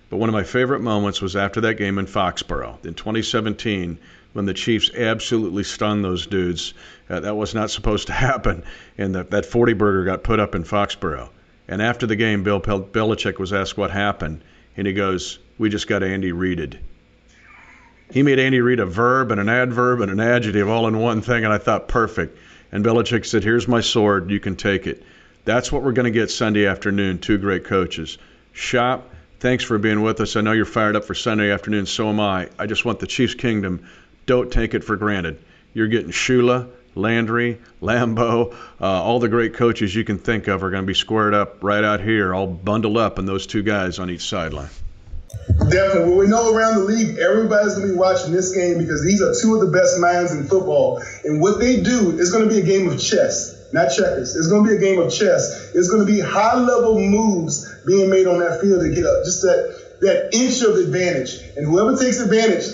But 0.10 0.17
one 0.17 0.29
of 0.29 0.34
my 0.34 0.41
favorite 0.41 0.79
moments 0.79 1.21
was 1.21 1.36
after 1.36 1.62
that 1.62 1.75
game 1.75 1.99
in 1.99 2.08
Foxborough 2.08 2.84
in 2.84 2.95
2017 2.95 3.99
when 4.34 4.45
the 4.45 4.55
Chiefs 4.55 4.89
absolutely 4.95 5.63
stunned 5.63 6.03
those 6.03 6.25
dudes. 6.25 6.73
Uh, 7.08 7.19
that 7.19 7.36
was 7.36 7.53
not 7.53 7.69
supposed 7.69 8.08
to 8.08 8.13
happen, 8.29 8.63
and 8.97 9.13
that, 9.13 9.29
that 9.29 9.45
40 9.45 9.73
burger 9.73 10.05
got 10.05 10.23
put 10.23 10.39
up 10.39 10.55
in 10.55 10.63
Foxborough. 10.63 11.29
And 11.67 11.84
after 11.84 12.08
the 12.08 12.15
game, 12.15 12.41
Bill 12.41 12.60
Belichick 12.60 13.38
was 13.38 13.53
asked 13.53 13.77
what 13.77 13.91
happened, 13.91 14.41
and 14.75 14.88
he 14.88 14.93
goes, 14.93 15.38
"We 15.60 15.69
just 15.69 15.86
got 15.86 16.01
Andy 16.01 16.32
Reided." 16.32 16.79
He 18.12 18.24
made 18.24 18.39
Andy 18.39 18.60
Reid 18.60 18.80
a 18.80 18.86
verb 18.86 19.32
and 19.32 19.39
an 19.39 19.50
adverb 19.50 20.02
and 20.02 20.12
an 20.12 20.19
adjective 20.19 20.67
all 20.67 20.88
in 20.88 20.98
one 20.98 21.22
thing, 21.22 21.43
and 21.43 21.54
I 21.54 21.60
thought 21.60 21.88
perfect. 21.88 22.38
And 22.72 22.84
Belichick 22.84 23.26
said, 23.26 23.43
"Here's 23.43 23.67
my 23.67 23.82
sword. 23.82 24.32
You 24.32 24.39
can 24.39 24.56
take 24.56 24.88
it." 24.88 25.04
That's 25.45 25.72
what 25.72 25.84
we're 25.84 25.93
going 25.93 26.12
to 26.12 26.19
get 26.19 26.30
Sunday 26.30 26.65
afternoon. 26.65 27.19
Two 27.19 27.38
great 27.38 27.65
coaches. 27.65 28.17
Shop. 28.52 29.10
Thanks 29.39 29.63
for 29.63 29.78
being 29.78 30.02
with 30.02 30.19
us. 30.22 30.36
I 30.36 30.41
know 30.41 30.52
you're 30.52 30.65
fired 30.65 30.95
up 30.95 31.06
for 31.06 31.15
Sunday 31.15 31.52
afternoon. 31.52 31.86
So 31.86 32.10
am 32.10 32.19
I. 32.19 32.50
I 32.60 32.65
just 32.65 32.84
want 32.84 33.00
the 33.00 33.08
Chiefs' 33.08 33.36
kingdom. 33.36 33.88
Don't 34.26 34.52
take 34.52 34.74
it 34.74 34.84
for 34.84 34.98
granted. 34.98 35.39
You're 35.74 35.88
getting 35.88 36.12
Shula, 36.12 36.67
Landry, 36.95 37.60
Lambeau, 37.82 38.54
uh, 38.82 38.86
all 38.86 39.19
the 39.19 39.30
great 39.30 39.54
coaches 39.54 39.95
you 39.95 40.04
can 40.04 40.17
think 40.17 40.48
of 40.48 40.63
are 40.63 40.69
going 40.69 40.84
to 40.84 40.88
be 40.88 40.93
squared 40.93 41.34
up 41.34 41.63
right 41.63 41.84
out 41.84 42.02
here, 42.02 42.34
all 42.34 42.48
bundled 42.48 42.98
up, 42.98 43.17
and 43.17 43.28
those 43.28 43.48
two 43.48 43.63
guys 43.63 43.98
on 43.98 44.10
each 44.10 44.28
sideline. 44.28 44.69
Definitely. 45.57 46.09
Well, 46.09 46.17
we 46.17 46.27
know 46.27 46.53
around 46.53 46.75
the 46.75 46.85
league, 46.85 47.17
everybody's 47.17 47.75
going 47.75 47.88
to 47.88 47.93
be 47.93 47.97
watching 47.97 48.31
this 48.31 48.53
game 48.55 48.77
because 48.77 49.03
these 49.03 49.21
are 49.21 49.33
two 49.33 49.55
of 49.55 49.62
the 49.62 49.71
best 49.71 49.99
minds 49.99 50.31
in 50.31 50.47
football. 50.47 51.01
And 51.23 51.41
what 51.41 51.59
they 51.59 51.81
do 51.81 52.17
is 52.17 52.31
going 52.31 52.47
to 52.47 52.49
be 52.49 52.59
a 52.62 52.65
game 52.65 52.89
of 52.89 52.99
chess, 52.99 53.69
not 53.73 53.89
checkers. 53.89 54.35
It's 54.35 54.47
going 54.47 54.63
to 54.63 54.69
be 54.69 54.77
a 54.77 54.79
game 54.79 54.99
of 54.99 55.12
chess. 55.12 55.71
It's 55.75 55.89
going 55.89 56.05
to 56.05 56.12
be 56.12 56.19
high 56.19 56.57
level 56.57 56.99
moves 56.99 57.67
being 57.85 58.09
made 58.09 58.27
on 58.27 58.39
that 58.39 58.62
field 58.62 58.81
to 58.81 58.89
get 58.89 59.05
up 59.05 59.25
just 59.25 59.41
that, 59.41 59.99
that 60.01 60.33
inch 60.33 60.62
of 60.62 60.75
advantage. 60.75 61.41
And 61.57 61.65
whoever 61.65 61.97
takes 61.97 62.19
advantage, 62.19 62.65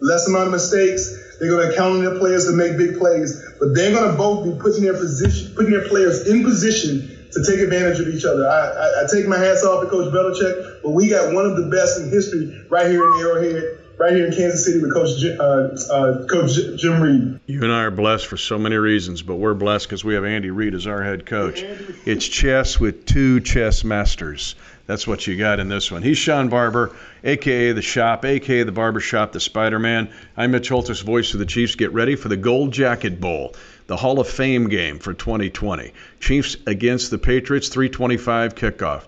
less 0.00 0.26
amount 0.26 0.46
of 0.46 0.52
mistakes, 0.52 1.38
they're 1.38 1.50
going 1.50 1.70
to 1.70 1.76
count 1.76 1.98
on 1.98 2.04
their 2.04 2.18
players 2.18 2.46
to 2.46 2.52
make 2.52 2.76
big 2.76 2.98
plays, 2.98 3.42
but 3.58 3.74
they're 3.74 3.94
going 3.94 4.10
to 4.10 4.16
both 4.16 4.44
be 4.44 4.52
putting 4.60 4.82
their 4.82 4.94
position, 4.94 5.54
putting 5.54 5.72
their 5.72 5.88
players 5.88 6.28
in 6.28 6.44
position 6.44 7.16
to 7.32 7.44
take 7.46 7.60
advantage 7.60 8.00
of 8.00 8.08
each 8.08 8.24
other. 8.24 8.46
I, 8.46 8.68
I, 8.68 8.86
I 9.02 9.06
take 9.10 9.26
my 9.26 9.38
hats 9.38 9.64
off 9.64 9.82
to 9.84 9.88
Coach 9.88 10.12
Belichick, 10.12 10.69
but 10.82 10.90
we 10.90 11.08
got 11.08 11.34
one 11.34 11.46
of 11.46 11.56
the 11.56 11.70
best 11.70 12.00
in 12.00 12.10
history 12.10 12.64
right 12.68 12.86
here 12.88 13.04
in 13.04 13.20
Arrowhead 13.20 13.80
right 14.00 14.14
here 14.14 14.26
in 14.26 14.32
Kansas 14.32 14.64
City 14.64 14.80
with 14.80 14.94
Coach 14.94 15.18
Jim, 15.18 15.38
uh, 15.38 15.68
uh, 15.92 16.26
Coach 16.26 16.52
Jim 16.76 17.02
Reid. 17.02 17.38
You 17.46 17.62
and 17.62 17.70
I 17.70 17.82
are 17.82 17.90
blessed 17.90 18.26
for 18.26 18.38
so 18.38 18.58
many 18.58 18.76
reasons, 18.76 19.20
but 19.20 19.36
we're 19.36 19.52
blessed 19.52 19.86
because 19.86 20.02
we 20.02 20.14
have 20.14 20.24
Andy 20.24 20.50
Reid 20.50 20.74
as 20.74 20.86
our 20.86 21.02
head 21.02 21.26
coach. 21.26 21.62
It's 22.06 22.26
chess 22.26 22.80
with 22.80 23.04
two 23.04 23.40
chess 23.40 23.84
masters. 23.84 24.54
That's 24.86 25.06
what 25.06 25.26
you 25.26 25.36
got 25.36 25.60
in 25.60 25.68
this 25.68 25.90
one. 25.90 26.02
He's 26.02 26.16
Shawn 26.16 26.48
Barber, 26.48 26.96
aka 27.22 27.72
the 27.72 27.82
Shop, 27.82 28.24
aka 28.24 28.62
the 28.62 28.72
Barber 28.72 29.00
Shop, 29.00 29.32
the 29.32 29.38
Spider 29.38 29.78
Man. 29.78 30.10
I'm 30.34 30.52
Mitch 30.52 30.70
Holthus, 30.70 31.02
voice 31.02 31.34
of 31.34 31.38
the 31.38 31.46
Chiefs. 31.46 31.74
Get 31.74 31.92
ready 31.92 32.16
for 32.16 32.28
the 32.28 32.38
Gold 32.38 32.72
Jacket 32.72 33.20
Bowl, 33.20 33.54
the 33.86 33.98
Hall 33.98 34.18
of 34.18 34.28
Fame 34.28 34.70
game 34.70 34.98
for 34.98 35.12
2020. 35.12 35.92
Chiefs 36.20 36.56
against 36.66 37.10
the 37.10 37.18
Patriots, 37.18 37.68
325 37.68 38.54
kickoff 38.54 39.02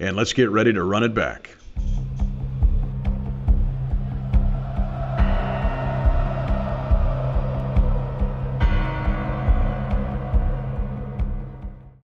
and 0.00 0.16
let's 0.16 0.32
get 0.32 0.50
ready 0.50 0.72
to 0.72 0.82
run 0.82 1.04
it 1.04 1.14
back. 1.14 1.56